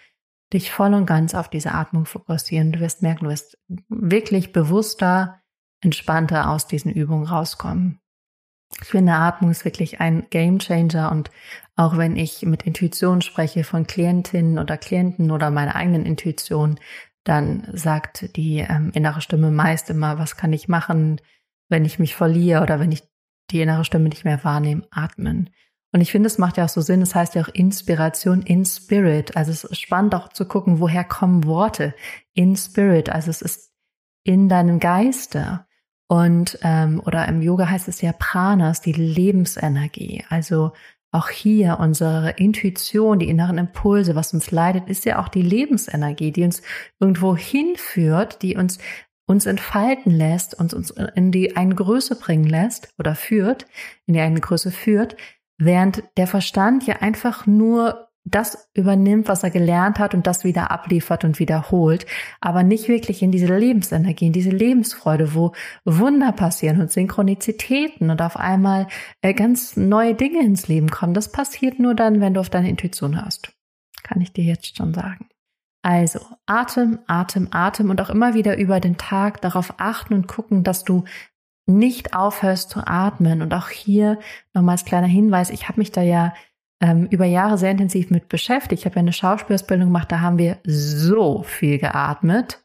dich 0.53 0.71
voll 0.71 0.93
und 0.93 1.05
ganz 1.05 1.33
auf 1.33 1.49
diese 1.49 1.73
Atmung 1.73 2.05
fokussieren. 2.05 2.71
Du 2.71 2.79
wirst 2.79 3.01
merken, 3.01 3.25
du 3.25 3.31
wirst 3.31 3.57
wirklich 3.87 4.51
bewusster, 4.51 5.41
entspannter 5.81 6.49
aus 6.49 6.67
diesen 6.67 6.91
Übungen 6.91 7.25
rauskommen. 7.25 7.99
Ich 8.81 8.87
finde, 8.87 9.13
Atmung 9.13 9.51
ist 9.51 9.65
wirklich 9.65 9.99
ein 9.99 10.27
Game 10.29 10.59
Changer 10.59 11.11
und 11.11 11.31
auch 11.75 11.97
wenn 11.97 12.15
ich 12.15 12.43
mit 12.43 12.63
Intuition 12.63 13.21
spreche 13.21 13.63
von 13.63 13.87
Klientinnen 13.87 14.59
oder 14.59 14.77
Klienten 14.77 15.31
oder 15.31 15.49
meiner 15.49 15.75
eigenen 15.75 16.05
Intuition, 16.05 16.79
dann 17.23 17.67
sagt 17.73 18.35
die 18.35 18.59
ähm, 18.59 18.91
innere 18.93 19.21
Stimme 19.21 19.51
meist 19.51 19.89
immer, 19.89 20.19
was 20.19 20.37
kann 20.37 20.53
ich 20.53 20.67
machen, 20.67 21.19
wenn 21.67 21.85
ich 21.85 21.99
mich 21.99 22.15
verliere 22.15 22.61
oder 22.61 22.79
wenn 22.79 22.91
ich 22.91 23.03
die 23.51 23.61
innere 23.61 23.85
Stimme 23.85 24.09
nicht 24.09 24.25
mehr 24.25 24.43
wahrnehme, 24.43 24.87
atmen. 24.91 25.49
Und 25.91 26.01
ich 26.01 26.11
finde, 26.11 26.27
es 26.27 26.37
macht 26.37 26.57
ja 26.57 26.65
auch 26.65 26.69
so 26.69 26.81
Sinn, 26.81 27.01
es 27.01 27.09
das 27.09 27.15
heißt 27.15 27.35
ja 27.35 27.41
auch 27.41 27.47
Inspiration 27.47 28.43
in 28.43 28.63
Spirit. 28.63 29.35
Also 29.35 29.51
es 29.51 29.63
ist 29.63 29.79
spannend 29.79 30.13
auch 30.13 30.29
zu 30.29 30.45
gucken, 30.45 30.79
woher 30.79 31.03
kommen 31.03 31.45
Worte 31.45 31.95
in 32.33 32.55
Spirit. 32.55 33.09
Also 33.09 33.31
es 33.31 33.41
ist 33.41 33.71
in 34.23 34.49
deinem 34.49 34.79
Geiste. 34.79 35.65
Und 36.09 36.57
ähm, 36.63 37.01
oder 37.05 37.27
im 37.27 37.41
Yoga 37.41 37.69
heißt 37.69 37.87
es 37.87 38.01
ja 38.01 38.13
Pranas, 38.13 38.81
die 38.81 38.93
Lebensenergie. 38.93 40.25
Also 40.29 40.71
auch 41.11 41.29
hier 41.29 41.77
unsere 41.79 42.31
Intuition, 42.31 43.19
die 43.19 43.29
inneren 43.29 43.57
Impulse, 43.57 44.15
was 44.15 44.33
uns 44.33 44.51
leidet, 44.51 44.89
ist 44.89 45.05
ja 45.05 45.19
auch 45.19 45.27
die 45.27 45.41
Lebensenergie, 45.41 46.31
die 46.31 46.43
uns 46.43 46.61
irgendwo 46.99 47.35
hinführt, 47.35 48.41
die 48.41 48.55
uns 48.55 48.79
uns 49.27 49.45
entfalten 49.45 50.11
lässt, 50.11 50.59
uns 50.59 50.73
uns 50.73 50.89
in 50.89 51.31
die 51.31 51.55
eine 51.55 51.75
Größe 51.75 52.15
bringen 52.15 52.45
lässt 52.45 52.91
oder 52.97 53.13
führt, 53.13 53.67
in 54.07 54.15
die 54.15 54.21
eine 54.21 54.39
Größe 54.39 54.71
führt, 54.71 55.15
Während 55.61 56.03
der 56.15 56.25
Verstand 56.25 56.87
ja 56.87 56.95
einfach 57.01 57.45
nur 57.45 58.08
das 58.29 58.69
übernimmt, 58.73 59.27
was 59.27 59.43
er 59.43 59.49
gelernt 59.49 59.99
hat 59.99 60.13
und 60.13 60.27
das 60.27 60.43
wieder 60.43 60.71
abliefert 60.71 61.23
und 61.23 61.39
wiederholt, 61.39 62.05
aber 62.41 62.63
nicht 62.63 62.87
wirklich 62.87 63.21
in 63.21 63.31
diese 63.31 63.55
Lebensenergie, 63.55 64.27
in 64.27 64.33
diese 64.33 64.49
Lebensfreude, 64.49 65.33
wo 65.33 65.53
Wunder 65.85 66.31
passieren 66.31 66.81
und 66.81 66.91
Synchronizitäten 66.91 68.09
und 68.09 68.21
auf 68.21 68.37
einmal 68.37 68.87
äh, 69.21 69.33
ganz 69.33 69.77
neue 69.77 70.15
Dinge 70.15 70.43
ins 70.43 70.67
Leben 70.67 70.89
kommen. 70.89 71.13
Das 71.13 71.31
passiert 71.31 71.79
nur 71.79 71.95
dann, 71.95 72.21
wenn 72.21 72.33
du 72.33 72.39
auf 72.39 72.49
deine 72.49 72.69
Intuition 72.69 73.21
hörst. 73.21 73.51
Kann 74.03 74.21
ich 74.21 74.33
dir 74.33 74.43
jetzt 74.43 74.77
schon 74.77 74.93
sagen. 74.93 75.27
Also 75.81 76.19
Atem, 76.45 76.99
Atem, 77.07 77.47
Atem 77.51 77.89
und 77.89 78.01
auch 78.01 78.09
immer 78.09 78.33
wieder 78.33 78.57
über 78.57 78.79
den 78.79 78.97
Tag 78.97 79.41
darauf 79.41 79.75
achten 79.77 80.13
und 80.13 80.27
gucken, 80.27 80.63
dass 80.63 80.83
du 80.83 81.05
nicht 81.69 82.13
aufhörst 82.13 82.71
zu 82.71 82.85
atmen. 82.85 83.41
Und 83.41 83.53
auch 83.53 83.69
hier 83.69 84.19
nochmals 84.53 84.83
kleiner 84.83 85.07
Hinweis, 85.07 85.49
ich 85.49 85.69
habe 85.69 85.79
mich 85.79 85.91
da 85.91 86.01
ja 86.01 86.33
ähm, 86.81 87.07
über 87.09 87.25
Jahre 87.25 87.57
sehr 87.57 87.71
intensiv 87.71 88.09
mit 88.09 88.29
beschäftigt. 88.29 88.81
Ich 88.81 88.85
habe 88.85 88.95
ja 88.95 89.01
eine 89.01 89.13
Schauspielausbildung 89.13 89.87
gemacht, 89.87 90.11
da 90.11 90.21
haben 90.21 90.37
wir 90.37 90.57
so 90.63 91.43
viel 91.43 91.77
geatmet. 91.77 92.63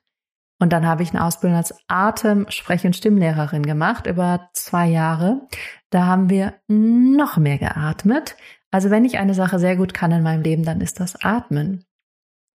Und 0.60 0.72
dann 0.72 0.86
habe 0.86 1.02
ich 1.02 1.10
eine 1.10 1.24
Ausbildung 1.24 1.56
als 1.56 1.74
Atem-, 1.88 2.46
Sprech- 2.48 2.86
und 2.86 2.96
Stimmlehrerin 2.96 3.66
gemacht 3.66 4.06
über 4.06 4.48
zwei 4.52 4.86
Jahre. 4.86 5.48
Da 5.90 6.06
haben 6.06 6.30
wir 6.30 6.54
noch 6.68 7.36
mehr 7.36 7.58
geatmet. 7.58 8.36
Also 8.70 8.90
wenn 8.90 9.04
ich 9.04 9.18
eine 9.18 9.34
Sache 9.34 9.58
sehr 9.58 9.76
gut 9.76 9.94
kann 9.94 10.12
in 10.12 10.22
meinem 10.22 10.42
Leben, 10.42 10.64
dann 10.64 10.80
ist 10.80 11.00
das 11.00 11.22
Atmen. 11.22 11.84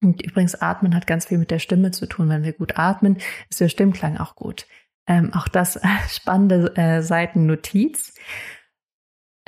Und 0.03 0.21
übrigens, 0.21 0.55
Atmen 0.55 0.95
hat 0.95 1.07
ganz 1.07 1.25
viel 1.25 1.37
mit 1.39 1.49
der 1.49 1.59
Stimme 1.59 1.91
zu 1.91 2.05
tun. 2.05 2.29
Wenn 2.29 2.43
wir 2.43 2.53
gut 2.53 2.77
atmen, 2.77 3.17
ist 3.49 3.59
der 3.59 3.69
Stimmklang 3.69 4.17
auch 4.17 4.35
gut. 4.35 4.67
Ähm, 5.07 5.33
auch 5.33 5.47
das 5.47 5.75
äh, 5.77 5.87
spannende 6.09 6.75
äh, 6.75 7.01
Seitennotiz. 7.01 8.13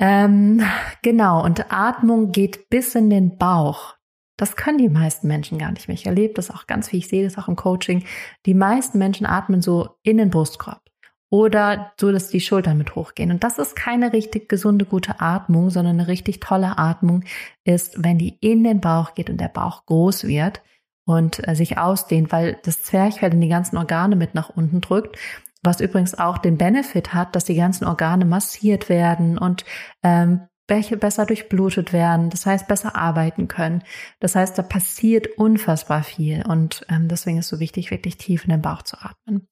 Ähm, 0.00 0.62
genau, 1.02 1.44
und 1.44 1.70
Atmung 1.70 2.32
geht 2.32 2.70
bis 2.70 2.94
in 2.94 3.10
den 3.10 3.36
Bauch. 3.36 3.96
Das 4.38 4.56
können 4.56 4.78
die 4.78 4.88
meisten 4.88 5.28
Menschen 5.28 5.58
gar 5.58 5.70
nicht 5.70 5.86
mehr. 5.88 5.94
Ich 5.94 6.06
erlebe 6.06 6.32
das 6.32 6.50
auch 6.50 6.66
ganz 6.66 6.88
viel, 6.88 7.00
ich 7.00 7.08
sehe 7.08 7.22
das 7.22 7.36
auch 7.36 7.48
im 7.48 7.56
Coaching. 7.56 8.04
Die 8.46 8.54
meisten 8.54 8.98
Menschen 8.98 9.26
atmen 9.26 9.60
so 9.60 9.90
in 10.02 10.16
den 10.16 10.30
Brustkorb 10.30 10.80
oder 11.28 11.92
so, 12.00 12.10
dass 12.10 12.28
die 12.28 12.40
Schultern 12.40 12.78
mit 12.78 12.94
hochgehen. 12.94 13.30
Und 13.30 13.44
das 13.44 13.58
ist 13.58 13.76
keine 13.76 14.14
richtig 14.14 14.48
gesunde, 14.48 14.86
gute 14.86 15.20
Atmung, 15.20 15.68
sondern 15.68 16.00
eine 16.00 16.08
richtig 16.08 16.40
tolle 16.40 16.78
Atmung 16.78 17.24
ist, 17.64 18.02
wenn 18.02 18.16
die 18.16 18.38
in 18.40 18.64
den 18.64 18.80
Bauch 18.80 19.12
geht 19.14 19.28
und 19.28 19.38
der 19.38 19.48
Bauch 19.48 19.84
groß 19.84 20.24
wird 20.24 20.62
und 21.04 21.46
äh, 21.46 21.54
sich 21.54 21.76
ausdehnt, 21.76 22.32
weil 22.32 22.58
das 22.64 22.82
Zwerchfell 22.82 23.34
in 23.34 23.42
die 23.42 23.48
ganzen 23.48 23.76
Organe 23.76 24.16
mit 24.16 24.34
nach 24.34 24.48
unten 24.48 24.80
drückt 24.80 25.18
was 25.62 25.80
übrigens 25.80 26.18
auch 26.18 26.38
den 26.38 26.56
Benefit 26.56 27.12
hat, 27.12 27.36
dass 27.36 27.44
die 27.44 27.54
ganzen 27.54 27.84
Organe 27.84 28.24
massiert 28.24 28.88
werden 28.88 29.38
und 29.38 29.64
ähm, 30.02 30.46
besser 30.66 31.26
durchblutet 31.26 31.92
werden, 31.92 32.30
das 32.30 32.46
heißt 32.46 32.68
besser 32.68 32.94
arbeiten 32.94 33.48
können. 33.48 33.82
Das 34.20 34.36
heißt, 34.36 34.56
da 34.56 34.62
passiert 34.62 35.26
unfassbar 35.36 36.04
viel 36.04 36.44
und 36.46 36.86
ähm, 36.88 37.08
deswegen 37.08 37.38
ist 37.38 37.46
es 37.46 37.50
so 37.50 37.60
wichtig, 37.60 37.90
wirklich 37.90 38.18
tief 38.18 38.44
in 38.44 38.50
den 38.50 38.62
Bauch 38.62 38.82
zu 38.82 38.96
atmen. 38.96 39.48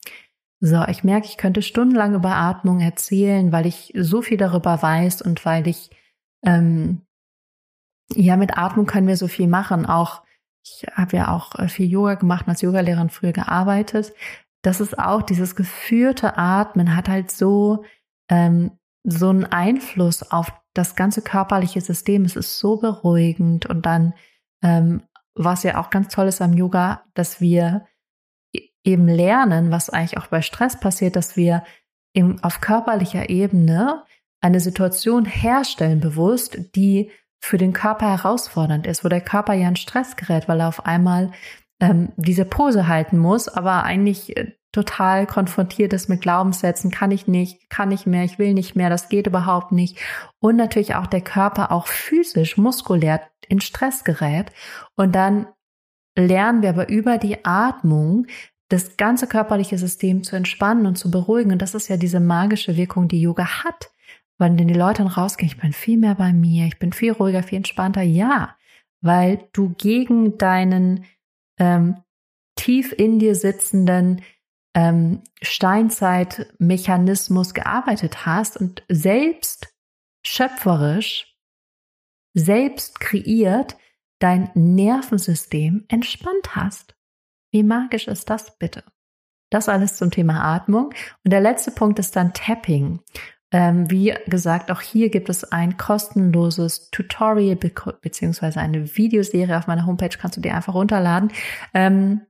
So, 0.60 0.84
ich 0.86 1.04
merke, 1.04 1.26
ich 1.26 1.36
könnte 1.36 1.62
stundenlang 1.62 2.14
über 2.14 2.34
Atmung 2.34 2.80
erzählen, 2.80 3.52
weil 3.52 3.66
ich 3.66 3.92
so 3.96 4.22
viel 4.22 4.36
darüber 4.36 4.80
weiß 4.80 5.22
und 5.22 5.44
weil 5.44 5.66
ich 5.66 5.90
ähm, 6.44 7.02
ja 8.14 8.36
mit 8.36 8.56
Atmung 8.56 8.86
können 8.86 9.08
wir 9.08 9.16
so 9.16 9.28
viel 9.28 9.48
machen. 9.48 9.86
Auch 9.86 10.22
ich 10.64 10.86
habe 10.94 11.16
ja 11.16 11.34
auch 11.34 11.54
äh, 11.56 11.68
viel 11.68 11.88
Yoga 11.88 12.14
gemacht 12.14 12.46
und 12.46 12.50
als 12.50 12.62
Yogalehrerin 12.62 13.10
früher 13.10 13.32
gearbeitet 13.32 14.12
das 14.68 14.82
ist 14.82 14.98
auch 14.98 15.22
dieses 15.22 15.56
geführte 15.56 16.36
Atmen 16.36 16.94
hat 16.94 17.08
halt 17.08 17.30
so 17.30 17.84
ähm, 18.28 18.72
so 19.02 19.30
einen 19.30 19.46
Einfluss 19.46 20.30
auf 20.30 20.52
das 20.74 20.94
ganze 20.94 21.22
körperliche 21.22 21.80
System. 21.80 22.26
Es 22.26 22.36
ist 22.36 22.58
so 22.58 22.76
beruhigend 22.76 23.64
und 23.64 23.86
dann 23.86 24.12
ähm, 24.62 25.04
was 25.34 25.62
ja 25.62 25.80
auch 25.80 25.88
ganz 25.88 26.08
toll 26.08 26.26
ist 26.26 26.42
am 26.42 26.52
Yoga, 26.52 27.02
dass 27.14 27.40
wir 27.40 27.86
e-, 28.54 28.68
eben 28.84 29.08
lernen, 29.08 29.70
was 29.70 29.88
eigentlich 29.88 30.18
auch 30.18 30.26
bei 30.26 30.42
Stress 30.42 30.78
passiert, 30.78 31.16
dass 31.16 31.34
wir 31.34 31.64
im, 32.12 32.42
auf 32.44 32.60
körperlicher 32.60 33.30
Ebene 33.30 34.04
eine 34.42 34.60
Situation 34.60 35.24
herstellen 35.24 36.00
bewusst, 36.00 36.58
die 36.76 37.10
für 37.40 37.56
den 37.56 37.72
Körper 37.72 38.10
herausfordernd 38.10 38.86
ist, 38.86 39.02
wo 39.02 39.08
der 39.08 39.22
Körper 39.22 39.54
ja 39.54 39.68
in 39.68 39.76
Stress 39.76 40.16
gerät, 40.16 40.46
weil 40.46 40.60
er 40.60 40.68
auf 40.68 40.84
einmal 40.84 41.32
ähm, 41.80 42.12
diese 42.16 42.44
Pose 42.44 42.88
halten 42.88 43.16
muss, 43.16 43.48
aber 43.48 43.84
eigentlich 43.84 44.36
äh, 44.36 44.57
total 44.72 45.26
konfrontiert 45.26 45.92
ist 45.92 46.08
mit 46.08 46.20
Glaubenssätzen, 46.20 46.90
kann 46.90 47.10
ich 47.10 47.26
nicht, 47.26 47.70
kann 47.70 47.90
ich 47.90 48.06
mehr, 48.06 48.24
ich 48.24 48.38
will 48.38 48.52
nicht 48.52 48.76
mehr, 48.76 48.90
das 48.90 49.08
geht 49.08 49.26
überhaupt 49.26 49.72
nicht. 49.72 49.98
Und 50.40 50.56
natürlich 50.56 50.94
auch 50.94 51.06
der 51.06 51.22
Körper 51.22 51.72
auch 51.72 51.86
physisch, 51.86 52.56
muskulär 52.56 53.22
in 53.48 53.60
Stress 53.60 54.04
gerät. 54.04 54.52
Und 54.94 55.14
dann 55.14 55.46
lernen 56.16 56.62
wir 56.62 56.70
aber 56.70 56.88
über 56.88 57.18
die 57.18 57.44
Atmung 57.44 58.26
das 58.68 58.98
ganze 58.98 59.26
körperliche 59.26 59.78
System 59.78 60.22
zu 60.22 60.36
entspannen 60.36 60.86
und 60.86 60.96
zu 60.96 61.10
beruhigen. 61.10 61.52
Und 61.52 61.62
das 61.62 61.74
ist 61.74 61.88
ja 61.88 61.96
diese 61.96 62.20
magische 62.20 62.76
Wirkung, 62.76 63.08
die 63.08 63.22
Yoga 63.22 63.64
hat. 63.64 63.90
Wenn 64.36 64.56
denn 64.56 64.68
die 64.68 64.74
Leute 64.74 65.02
dann 65.02 65.10
rausgehen, 65.10 65.50
ich 65.50 65.58
bin 65.58 65.72
viel 65.72 65.98
mehr 65.98 66.14
bei 66.14 66.32
mir, 66.32 66.66
ich 66.66 66.78
bin 66.78 66.92
viel 66.92 67.12
ruhiger, 67.12 67.42
viel 67.42 67.56
entspannter. 67.56 68.02
Ja, 68.02 68.56
weil 69.00 69.48
du 69.52 69.70
gegen 69.78 70.36
deinen 70.38 71.06
ähm, 71.58 71.96
tief 72.56 72.92
in 72.92 73.18
dir 73.18 73.34
sitzenden 73.34 74.22
ähm, 74.78 75.22
Steinzeitmechanismus 75.42 77.52
gearbeitet 77.52 78.24
hast 78.26 78.56
und 78.56 78.84
selbst 78.88 79.74
schöpferisch, 80.24 81.36
selbst 82.34 83.00
kreiert 83.00 83.76
dein 84.20 84.52
Nervensystem 84.54 85.84
entspannt 85.88 86.54
hast. 86.54 86.94
Wie 87.50 87.64
magisch 87.64 88.06
ist 88.06 88.30
das 88.30 88.56
bitte? 88.58 88.84
Das 89.50 89.68
alles 89.68 89.96
zum 89.96 90.12
Thema 90.12 90.44
Atmung. 90.44 90.94
Und 91.24 91.32
der 91.32 91.40
letzte 91.40 91.72
Punkt 91.72 91.98
ist 91.98 92.14
dann 92.14 92.32
Tapping. 92.32 93.00
Ähm, 93.50 93.90
wie 93.90 94.14
gesagt, 94.26 94.70
auch 94.70 94.80
hier 94.80 95.10
gibt 95.10 95.28
es 95.28 95.42
ein 95.42 95.76
kostenloses 95.76 96.90
Tutorial 96.90 97.56
be 97.56 97.72
beziehungsweise 98.00 98.60
eine 98.60 98.96
Videoserie 98.96 99.58
auf 99.58 99.66
meiner 99.66 99.86
Homepage, 99.86 100.16
kannst 100.16 100.36
du 100.36 100.40
dir 100.40 100.54
einfach 100.54 100.74
runterladen. 100.74 101.32
Ähm, 101.74 102.27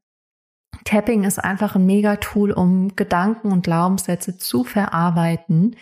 Tapping 0.84 1.24
ist 1.24 1.38
einfach 1.38 1.74
ein 1.74 1.86
Mega-Tool, 1.86 2.52
um 2.52 2.94
Gedanken 2.96 3.52
und 3.52 3.62
Glaubenssätze 3.62 4.36
zu 4.36 4.64
verarbeiten. 4.64 5.76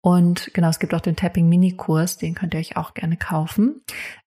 Und 0.00 0.50
genau, 0.54 0.68
es 0.68 0.78
gibt 0.78 0.94
auch 0.94 1.00
den 1.00 1.16
Tapping-Mini-Kurs, 1.16 2.18
den 2.18 2.34
könnt 2.34 2.54
ihr 2.54 2.60
euch 2.60 2.76
auch 2.76 2.94
gerne 2.94 3.16
kaufen. 3.16 3.82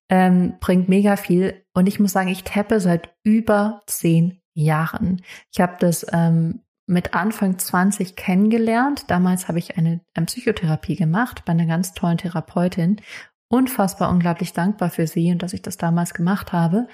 Ähm, 0.10 0.56
bringt 0.60 0.90
mega 0.90 1.16
viel. 1.16 1.64
Und 1.74 1.88
ich 1.88 2.00
muss 2.00 2.12
sagen, 2.12 2.30
ich 2.30 2.44
tappe 2.44 2.80
seit 2.80 3.14
über 3.24 3.82
zehn 3.86 4.42
Jahren. 4.54 5.22
Ich 5.54 5.62
habe 5.62 5.78
das 5.80 6.06
ähm, 6.12 6.62
mit 6.86 7.14
Anfang 7.14 7.58
20 7.58 8.16
kennengelernt. 8.16 9.06
Damals 9.08 9.48
habe 9.48 9.60
ich 9.60 9.78
eine, 9.78 10.02
eine 10.16 10.26
Psychotherapie 10.26 10.96
gemacht 10.96 11.46
bei 11.46 11.52
einer 11.52 11.68
ganz 11.68 11.94
tollen 11.94 12.18
Therapeutin. 12.18 13.00
Unfassbar 13.48 14.12
unglaublich 14.12 14.54
dankbar 14.54 14.90
für 14.90 15.08
sie 15.08 15.32
und 15.32 15.44
dass 15.44 15.54
ich 15.54 15.62
das 15.62 15.78
damals 15.78 16.14
gemacht 16.14 16.52
habe. 16.52 16.88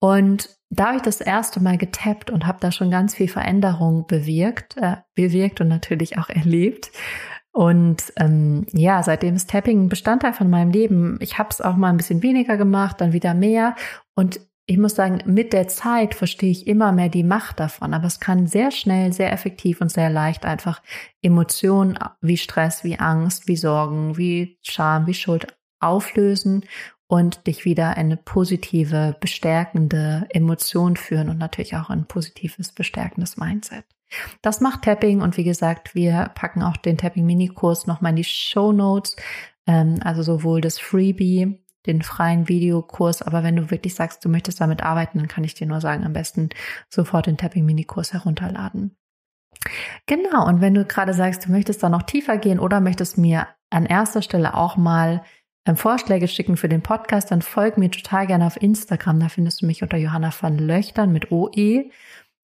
Und 0.00 0.50
da 0.70 0.86
habe 0.86 0.96
ich 0.96 1.02
das 1.02 1.20
erste 1.20 1.60
Mal 1.60 1.78
getappt 1.78 2.30
und 2.30 2.46
habe 2.46 2.58
da 2.60 2.72
schon 2.72 2.90
ganz 2.90 3.14
viel 3.14 3.28
Veränderung 3.28 4.06
bewirkt, 4.06 4.76
äh, 4.76 4.96
bewirkt 5.14 5.60
und 5.60 5.68
natürlich 5.68 6.18
auch 6.18 6.28
erlebt. 6.28 6.90
Und 7.52 8.12
ähm, 8.16 8.66
ja, 8.72 9.02
seitdem 9.02 9.34
ist 9.34 9.48
Tapping 9.48 9.84
ein 9.84 9.88
Bestandteil 9.88 10.34
von 10.34 10.50
meinem 10.50 10.70
Leben. 10.70 11.16
Ich 11.20 11.38
habe 11.38 11.48
es 11.50 11.62
auch 11.62 11.76
mal 11.76 11.88
ein 11.88 11.96
bisschen 11.96 12.22
weniger 12.22 12.58
gemacht, 12.58 13.00
dann 13.00 13.14
wieder 13.14 13.32
mehr. 13.32 13.76
Und 14.14 14.40
ich 14.66 14.76
muss 14.76 14.96
sagen, 14.96 15.20
mit 15.24 15.52
der 15.52 15.68
Zeit 15.68 16.14
verstehe 16.14 16.50
ich 16.50 16.66
immer 16.66 16.92
mehr 16.92 17.08
die 17.08 17.22
Macht 17.22 17.60
davon. 17.60 17.94
Aber 17.94 18.08
es 18.08 18.20
kann 18.20 18.46
sehr 18.46 18.72
schnell, 18.72 19.12
sehr 19.12 19.32
effektiv 19.32 19.80
und 19.80 19.90
sehr 19.90 20.10
leicht 20.10 20.44
einfach 20.44 20.82
Emotionen 21.22 21.98
wie 22.20 22.36
Stress, 22.36 22.84
wie 22.84 22.98
Angst, 22.98 23.48
wie 23.48 23.56
Sorgen, 23.56 24.18
wie 24.18 24.58
Scham, 24.62 25.06
wie 25.06 25.14
Schuld 25.14 25.46
auflösen 25.80 26.64
und 27.08 27.46
dich 27.46 27.64
wieder 27.64 27.92
in 27.92 28.06
eine 28.06 28.16
positive, 28.16 29.16
bestärkende 29.20 30.26
Emotion 30.30 30.96
führen 30.96 31.28
und 31.28 31.38
natürlich 31.38 31.76
auch 31.76 31.90
ein 31.90 32.06
positives, 32.06 32.72
bestärkendes 32.72 33.36
Mindset. 33.36 33.84
Das 34.42 34.60
macht 34.60 34.82
Tapping 34.82 35.20
und 35.20 35.36
wie 35.36 35.44
gesagt, 35.44 35.94
wir 35.94 36.30
packen 36.34 36.62
auch 36.62 36.76
den 36.76 36.96
Tapping-Mini-Kurs 36.96 37.86
nochmal 37.86 38.10
in 38.10 38.16
die 38.16 38.24
Show 38.24 38.72
Notes, 38.72 39.16
ähm, 39.66 40.00
also 40.02 40.22
sowohl 40.22 40.60
das 40.60 40.78
Freebie, 40.78 41.60
den 41.86 42.02
freien 42.02 42.48
Videokurs, 42.48 43.22
aber 43.22 43.42
wenn 43.42 43.56
du 43.56 43.70
wirklich 43.70 43.94
sagst, 43.94 44.24
du 44.24 44.28
möchtest 44.28 44.60
damit 44.60 44.82
arbeiten, 44.82 45.18
dann 45.18 45.28
kann 45.28 45.44
ich 45.44 45.54
dir 45.54 45.66
nur 45.66 45.80
sagen, 45.80 46.04
am 46.04 46.12
besten 46.12 46.50
sofort 46.88 47.26
den 47.26 47.36
Tapping-Mini-Kurs 47.36 48.12
herunterladen. 48.12 48.96
Genau, 50.06 50.46
und 50.46 50.60
wenn 50.60 50.74
du 50.74 50.84
gerade 50.84 51.14
sagst, 51.14 51.46
du 51.46 51.50
möchtest 51.50 51.82
da 51.82 51.88
noch 51.88 52.02
tiefer 52.02 52.38
gehen 52.38 52.58
oder 52.58 52.80
möchtest 52.80 53.18
mir 53.18 53.48
an 53.70 53.86
erster 53.86 54.22
Stelle 54.22 54.54
auch 54.54 54.76
mal 54.76 55.22
Vorschläge 55.74 56.28
schicken 56.28 56.56
für 56.56 56.68
den 56.68 56.82
Podcast, 56.82 57.32
dann 57.32 57.42
folg 57.42 57.76
mir 57.76 57.90
total 57.90 58.28
gerne 58.28 58.46
auf 58.46 58.62
Instagram. 58.62 59.18
Da 59.18 59.28
findest 59.28 59.62
du 59.62 59.66
mich 59.66 59.82
unter 59.82 59.96
Johanna 59.96 60.32
van 60.40 60.58
Löchtern 60.58 61.12
mit 61.12 61.32
OE. 61.32 61.90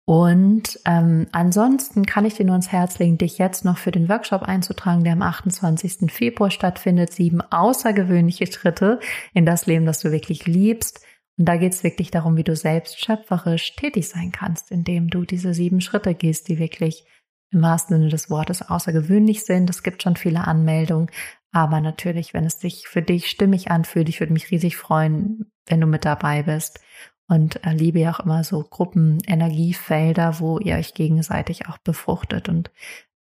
Und 0.06 0.80
ähm, 0.86 1.26
ansonsten 1.30 2.06
kann 2.06 2.24
ich 2.24 2.34
dir 2.34 2.46
nur 2.46 2.56
ins 2.56 2.72
Herz 2.72 2.98
legen, 2.98 3.18
dich 3.18 3.36
jetzt 3.36 3.64
noch 3.66 3.76
für 3.76 3.92
den 3.92 4.08
Workshop 4.08 4.42
einzutragen, 4.42 5.04
der 5.04 5.12
am 5.12 5.22
28. 5.22 6.10
Februar 6.10 6.50
stattfindet. 6.50 7.12
Sieben 7.12 7.42
außergewöhnliche 7.42 8.50
Schritte 8.50 8.98
in 9.34 9.44
das 9.44 9.66
Leben, 9.66 9.84
das 9.84 10.00
du 10.00 10.10
wirklich 10.10 10.46
liebst. 10.46 11.04
Und 11.38 11.46
da 11.46 11.56
geht 11.56 11.72
es 11.72 11.84
wirklich 11.84 12.10
darum, 12.10 12.36
wie 12.36 12.44
du 12.44 12.56
selbst 12.56 12.98
schöpferisch 12.98 13.76
tätig 13.76 14.08
sein 14.08 14.32
kannst, 14.32 14.70
indem 14.70 15.08
du 15.08 15.24
diese 15.24 15.54
sieben 15.54 15.80
Schritte 15.80 16.14
gehst, 16.14 16.48
die 16.48 16.58
wirklich 16.58 17.04
im 17.50 17.62
wahrsten 17.62 17.96
Sinne 17.96 18.08
des 18.08 18.30
Wortes 18.30 18.62
außergewöhnlich 18.62 19.44
sind. 19.44 19.68
Es 19.70 19.82
gibt 19.82 20.02
schon 20.02 20.16
viele 20.16 20.46
Anmeldungen, 20.46 21.10
aber 21.52 21.80
natürlich, 21.80 22.34
wenn 22.34 22.44
es 22.44 22.60
sich 22.60 22.88
für 22.88 23.02
dich 23.02 23.28
stimmig 23.28 23.70
anfühlt, 23.70 24.08
ich 24.08 24.20
würde 24.20 24.32
mich 24.32 24.50
riesig 24.50 24.76
freuen, 24.76 25.52
wenn 25.66 25.80
du 25.80 25.86
mit 25.86 26.04
dabei 26.04 26.42
bist. 26.42 26.80
Und 27.28 27.64
äh, 27.64 27.72
liebe 27.72 28.00
ja 28.00 28.12
auch 28.12 28.20
immer 28.20 28.42
so 28.42 28.62
Gruppenenergiefelder, 28.62 30.40
wo 30.40 30.58
ihr 30.58 30.76
euch 30.76 30.94
gegenseitig 30.94 31.68
auch 31.68 31.78
befruchtet. 31.78 32.48
Und 32.48 32.70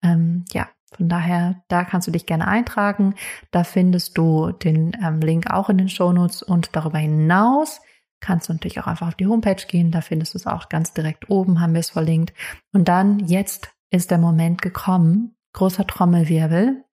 ähm, 0.01 0.43
ja, 0.51 0.69
von 0.93 1.07
daher, 1.07 1.61
da 1.67 1.83
kannst 1.83 2.07
du 2.07 2.11
dich 2.11 2.25
gerne 2.25 2.47
eintragen. 2.47 3.15
Da 3.51 3.63
findest 3.63 4.17
du 4.17 4.51
den 4.51 4.97
ähm, 5.01 5.19
Link 5.19 5.49
auch 5.49 5.69
in 5.69 5.77
den 5.77 5.89
Shownotes 5.89 6.41
und 6.41 6.75
darüber 6.75 6.97
hinaus 6.97 7.81
kannst 8.21 8.47
du 8.47 8.53
natürlich 8.53 8.79
auch 8.79 8.87
einfach 8.87 9.07
auf 9.07 9.15
die 9.15 9.27
Homepage 9.27 9.65
gehen. 9.67 9.91
Da 9.91 10.01
findest 10.01 10.33
du 10.33 10.37
es 10.37 10.47
auch 10.47 10.69
ganz 10.69 10.93
direkt 10.93 11.29
oben, 11.29 11.59
haben 11.59 11.73
wir 11.73 11.79
es 11.79 11.89
verlinkt. 11.89 12.33
Und 12.71 12.87
dann, 12.87 13.19
jetzt 13.19 13.71
ist 13.89 14.11
der 14.11 14.19
Moment 14.19 14.61
gekommen, 14.61 15.35
großer 15.53 15.85
Trommelwirbel. 15.85 16.85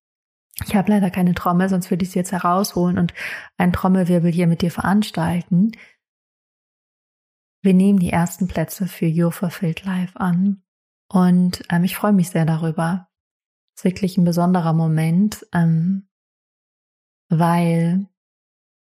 Ich 0.67 0.75
habe 0.75 0.91
leider 0.91 1.11
keine 1.11 1.35
Trommel, 1.35 1.69
sonst 1.69 1.91
würde 1.91 2.05
ich 2.05 2.11
sie 2.11 2.19
jetzt 2.19 2.33
herausholen 2.33 2.99
und 2.99 3.15
einen 3.57 3.73
Trommelwirbel 3.73 4.33
hier 4.33 4.47
mit 4.47 4.63
dir 4.63 4.71
veranstalten. 4.71 5.73
Wir 7.63 7.75
nehmen 7.75 7.99
die 7.99 8.11
ersten 8.11 8.49
Plätze 8.49 8.87
für 8.87 9.07
Your 9.07 9.33
Fulfilled 9.33 9.85
Life 9.85 10.19
an 10.19 10.63
und 11.13 11.63
ähm, 11.71 11.85
ich 11.85 11.97
freue 11.97 12.13
mich 12.13 12.31
sehr 12.31 12.45
darüber. 12.45 13.09
Es 13.75 13.81
ist 13.81 13.85
wirklich 13.85 14.17
ein 14.17 14.25
besonderer 14.25 14.73
Moment, 14.73 15.47
ähm, 15.53 16.09
weil 17.29 18.07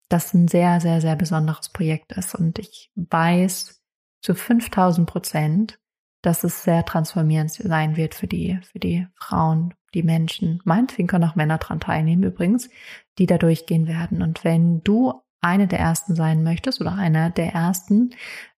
das 0.10 0.34
ein 0.34 0.48
sehr, 0.48 0.82
sehr, 0.82 1.02
sehr 1.02 1.16
besonderes 1.16 1.70
Projekt 1.70 2.12
ist 2.14 2.36
und 2.36 2.60
ich 2.60 2.92
weiß 2.96 3.82
zu 4.22 4.36
5000 4.36 5.08
Prozent, 5.08 5.80
dass 6.22 6.44
es 6.44 6.64
sehr 6.64 6.86
transformierend 6.86 7.52
sein 7.52 7.98
wird 7.98 8.16
für 8.16 8.28
die, 8.28 8.60
für 8.64 8.80
die 8.80 9.08
Frauen, 9.16 9.74
die 9.96 10.04
Menschen. 10.04 10.62
Meinetwegen 10.66 11.08
können 11.08 11.24
auch 11.24 11.36
Männer 11.36 11.58
dran 11.58 11.80
teilnehmen 11.80 12.24
übrigens, 12.24 12.70
die 13.18 13.26
da 13.26 13.38
durchgehen 13.38 13.88
werden. 13.88 14.22
Und 14.22 14.44
wenn 14.44 14.84
du 14.84 15.14
eine 15.42 15.68
der 15.68 15.80
ersten 15.80 16.16
sein 16.16 16.44
möchtest 16.44 16.82
oder 16.82 16.94
einer 16.94 17.30
der 17.30 17.54
ersten, 17.54 18.12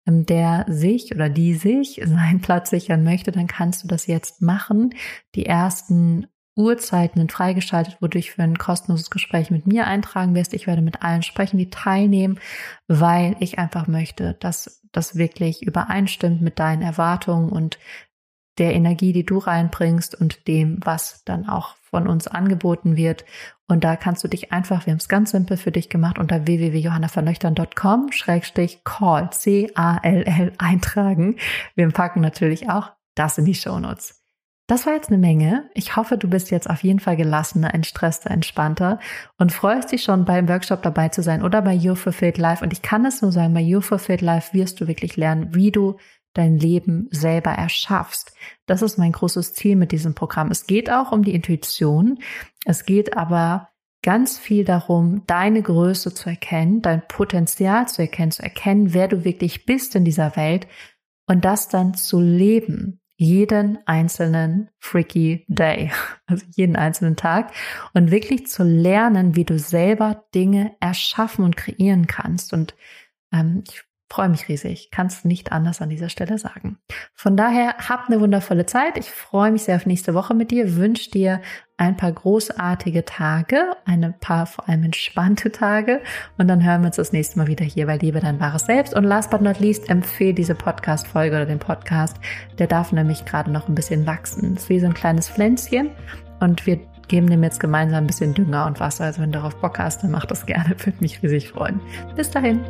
ähm, 0.06 0.26
der 0.26 0.66
sich 0.68 1.14
oder 1.14 1.30
die 1.30 1.54
sich 1.54 2.02
seinen 2.06 2.42
Platz 2.42 2.70
sichern 2.70 3.04
möchte, 3.04 3.32
dann 3.32 3.48
kannst 3.48 3.84
du 3.84 3.88
das 3.88 4.08
jetzt 4.08 4.42
machen. 4.42 4.94
Die 5.36 5.46
ersten 5.46 6.28
Uhrzeiten 6.56 7.20
sind 7.20 7.32
freigeschaltet, 7.32 7.98
wo 8.00 8.08
du 8.08 8.18
dich 8.18 8.32
für 8.32 8.42
ein 8.42 8.58
kostenloses 8.58 9.12
Gespräch 9.12 9.52
mit 9.52 9.68
mir 9.68 9.86
eintragen 9.86 10.34
wirst. 10.34 10.56
Ich 10.56 10.66
werde 10.66 10.82
mit 10.82 11.04
allen 11.04 11.22
sprechen, 11.22 11.60
die 11.60 11.70
teilnehmen, 11.70 12.40
weil 12.88 13.36
ich 13.40 13.60
einfach 13.60 13.88
möchte, 13.88 14.34
dass 14.40 14.82
das 14.92 15.16
wirklich 15.16 15.62
übereinstimmt 15.62 16.42
mit 16.42 16.58
deinen 16.58 16.82
Erwartungen 16.82 17.50
und 17.50 17.78
der 18.58 18.74
Energie, 18.74 19.14
die 19.14 19.26
du 19.26 19.38
reinbringst 19.38 20.16
und 20.16 20.48
dem, 20.48 20.80
was 20.84 21.24
dann 21.26 21.48
auch 21.48 21.76
von 21.90 22.08
uns 22.08 22.28
angeboten 22.28 22.96
wird. 22.98 23.26
Und 23.68 23.84
da 23.84 23.96
kannst 23.96 24.24
du 24.24 24.28
dich 24.28 24.52
einfach, 24.52 24.86
wir 24.86 24.92
haben 24.92 25.00
es 25.00 25.10
ganz 25.10 25.32
simpel 25.32 25.58
für 25.58 25.72
dich 25.72 25.90
gemacht, 25.90 26.20
unter 26.20 26.48
www.johannavernöchtern.com 26.48 28.12
schrägstrich 28.12 28.84
call, 28.84 29.30
C-A-L-L 29.32 30.54
eintragen. 30.58 31.36
Wir 31.76 31.90
packen 31.90 32.22
natürlich 32.22 32.70
auch 32.70 32.92
das 33.16 33.38
in 33.38 33.46
die 33.46 33.56
Shownotes. 33.56 34.18
Das 34.70 34.86
war 34.86 34.94
jetzt 34.94 35.08
eine 35.08 35.18
Menge. 35.18 35.70
Ich 35.74 35.96
hoffe, 35.96 36.18
du 36.18 36.30
bist 36.30 36.52
jetzt 36.52 36.70
auf 36.70 36.84
jeden 36.84 37.00
Fall 37.00 37.16
gelassener, 37.16 37.74
entstresster, 37.74 38.30
entspannter 38.30 39.00
und 39.38 39.54
freust 39.54 39.94
dich 39.94 40.04
schon 40.04 40.26
beim 40.26 40.50
Workshop 40.50 40.84
dabei 40.84 41.08
zu 41.08 41.24
sein 41.24 41.42
oder 41.42 41.62
bei 41.62 41.74
Your 41.78 41.96
Fulfilled 41.96 42.38
Life. 42.38 42.62
Und 42.62 42.74
ich 42.74 42.82
kann 42.82 43.06
es 43.06 43.22
nur 43.22 43.32
sagen, 43.32 43.54
bei 43.54 43.64
Your 43.64 43.82
Fulfilled 43.82 44.22
Life 44.22 44.54
wirst 44.54 44.82
du 44.82 44.88
wirklich 44.88 45.16
lernen, 45.16 45.56
wie 45.56 45.72
du 45.72 45.96
dein 46.38 46.58
Leben 46.58 47.08
selber 47.12 47.52
erschaffst. 47.52 48.34
Das 48.66 48.82
ist 48.82 48.98
mein 48.98 49.12
großes 49.12 49.54
Ziel 49.54 49.76
mit 49.76 49.92
diesem 49.92 50.14
Programm. 50.16 50.52
Es 50.52 50.68
geht 50.68 50.92
auch 50.92 51.12
um 51.12 51.24
die 51.24 51.34
Intuition. 51.34 52.20
Es 52.66 52.86
geht 52.86 53.18
aber 53.18 53.70
ganz 54.04 54.38
viel 54.38 54.64
darum, 54.64 55.24
deine 55.28 55.62
Größe 55.62 56.14
zu 56.14 56.30
erkennen, 56.30 56.82
dein 56.82 57.06
Potenzial 57.08 57.88
zu 57.88 58.02
erkennen, 58.02 58.32
zu 58.32 58.44
erkennen, 58.44 58.94
wer 58.94 59.08
du 59.08 59.24
wirklich 59.26 59.66
bist 59.66 59.96
in 59.96 60.06
dieser 60.06 60.36
Welt 60.36 60.68
und 61.26 61.44
das 61.46 61.68
dann 61.68 61.94
zu 61.94 62.22
leben. 62.22 63.02
Jeden 63.20 63.80
einzelnen 63.88 64.70
freaky 64.80 65.44
day, 65.48 65.92
also 66.28 66.46
jeden 66.56 66.76
einzelnen 66.76 67.16
Tag 67.16 67.52
und 67.94 68.12
wirklich 68.12 68.48
zu 68.48 68.64
lernen, 68.64 69.36
wie 69.36 69.44
du 69.44 69.58
selber 69.58 70.26
Dinge 70.36 70.76
erschaffen 70.80 71.44
und 71.44 71.58
kreieren 71.58 72.06
kannst. 72.06 72.54
Und 72.54 72.76
ähm, 73.34 73.64
ich 73.68 73.87
freue 74.10 74.30
mich 74.30 74.48
riesig. 74.48 74.90
Kannst 74.92 75.26
nicht 75.26 75.52
anders 75.52 75.82
an 75.82 75.90
dieser 75.90 76.10
Stelle 76.10 76.38
sagen. 76.38 76.78
Von 77.14 77.36
daher 77.36 77.76
habt 77.90 78.10
eine 78.10 78.22
wundervolle 78.22 78.66
Zeit. 78.66 78.98
Ich 78.98 79.12
freue 79.12 79.52
mich 79.52 79.64
sehr 79.64 79.76
auf 79.76 79.86
nächste 79.86 80.14
Woche 80.14 80.34
mit 80.34 80.52
dir. 80.52 80.76
Wünsche 80.78 81.12
dir 81.12 81.42
ein 81.76 81.98
paar 81.98 82.12
großartige 82.12 83.06
Tage, 83.06 83.60
ein 83.86 84.16
paar 84.20 84.46
vor 84.48 84.68
allem 84.68 84.84
entspannte 84.84 85.52
Tage. 85.52 86.02
Und 86.38 86.48
dann 86.48 86.64
hören 86.64 86.82
wir 86.82 86.88
uns 86.88 86.96
das 86.96 87.12
nächste 87.12 87.38
Mal 87.38 87.48
wieder 87.48 87.66
hier 87.66 87.86
bei 87.86 87.98
Liebe 87.98 88.20
dein 88.20 88.40
wahres 88.40 88.66
Selbst. 88.66 88.96
Und 88.96 89.04
last 89.04 89.30
but 89.30 89.42
not 89.42 89.60
least, 89.60 89.90
empfehle 89.90 90.34
diese 90.34 90.56
Podcast-Folge 90.56 91.36
oder 91.36 91.46
den 91.46 91.60
Podcast. 91.60 92.18
Der 92.58 92.68
darf 92.68 92.92
nämlich 92.92 93.26
gerade 93.26 93.52
noch 93.52 93.68
ein 93.68 93.76
bisschen 93.76 94.08
wachsen. 94.08 94.56
Es 94.56 94.64
ist 94.64 94.70
wie 94.70 94.80
so 94.80 94.88
ein 94.88 94.94
kleines 94.94 95.30
Pflänzchen. 95.30 95.92
Und 96.40 96.66
wir 96.66 96.80
geben 97.08 97.30
dem 97.30 97.44
jetzt 97.44 97.60
gemeinsam 97.60 98.04
ein 98.04 98.08
bisschen 98.08 98.34
Dünger 98.34 98.66
und 98.66 98.80
Wasser. 98.80 99.06
Also 99.06 99.22
wenn 99.22 99.32
du 99.32 99.40
darauf 99.40 99.56
Bock 99.58 99.80
hast, 99.80 100.04
dann 100.04 100.12
mach 100.12 100.26
das 100.26 100.46
gerne. 100.46 100.76
Würde 100.80 100.98
mich 101.00 101.22
riesig 101.22 101.50
freuen. 101.50 101.80
Bis 102.16 102.32
dahin. 102.32 102.62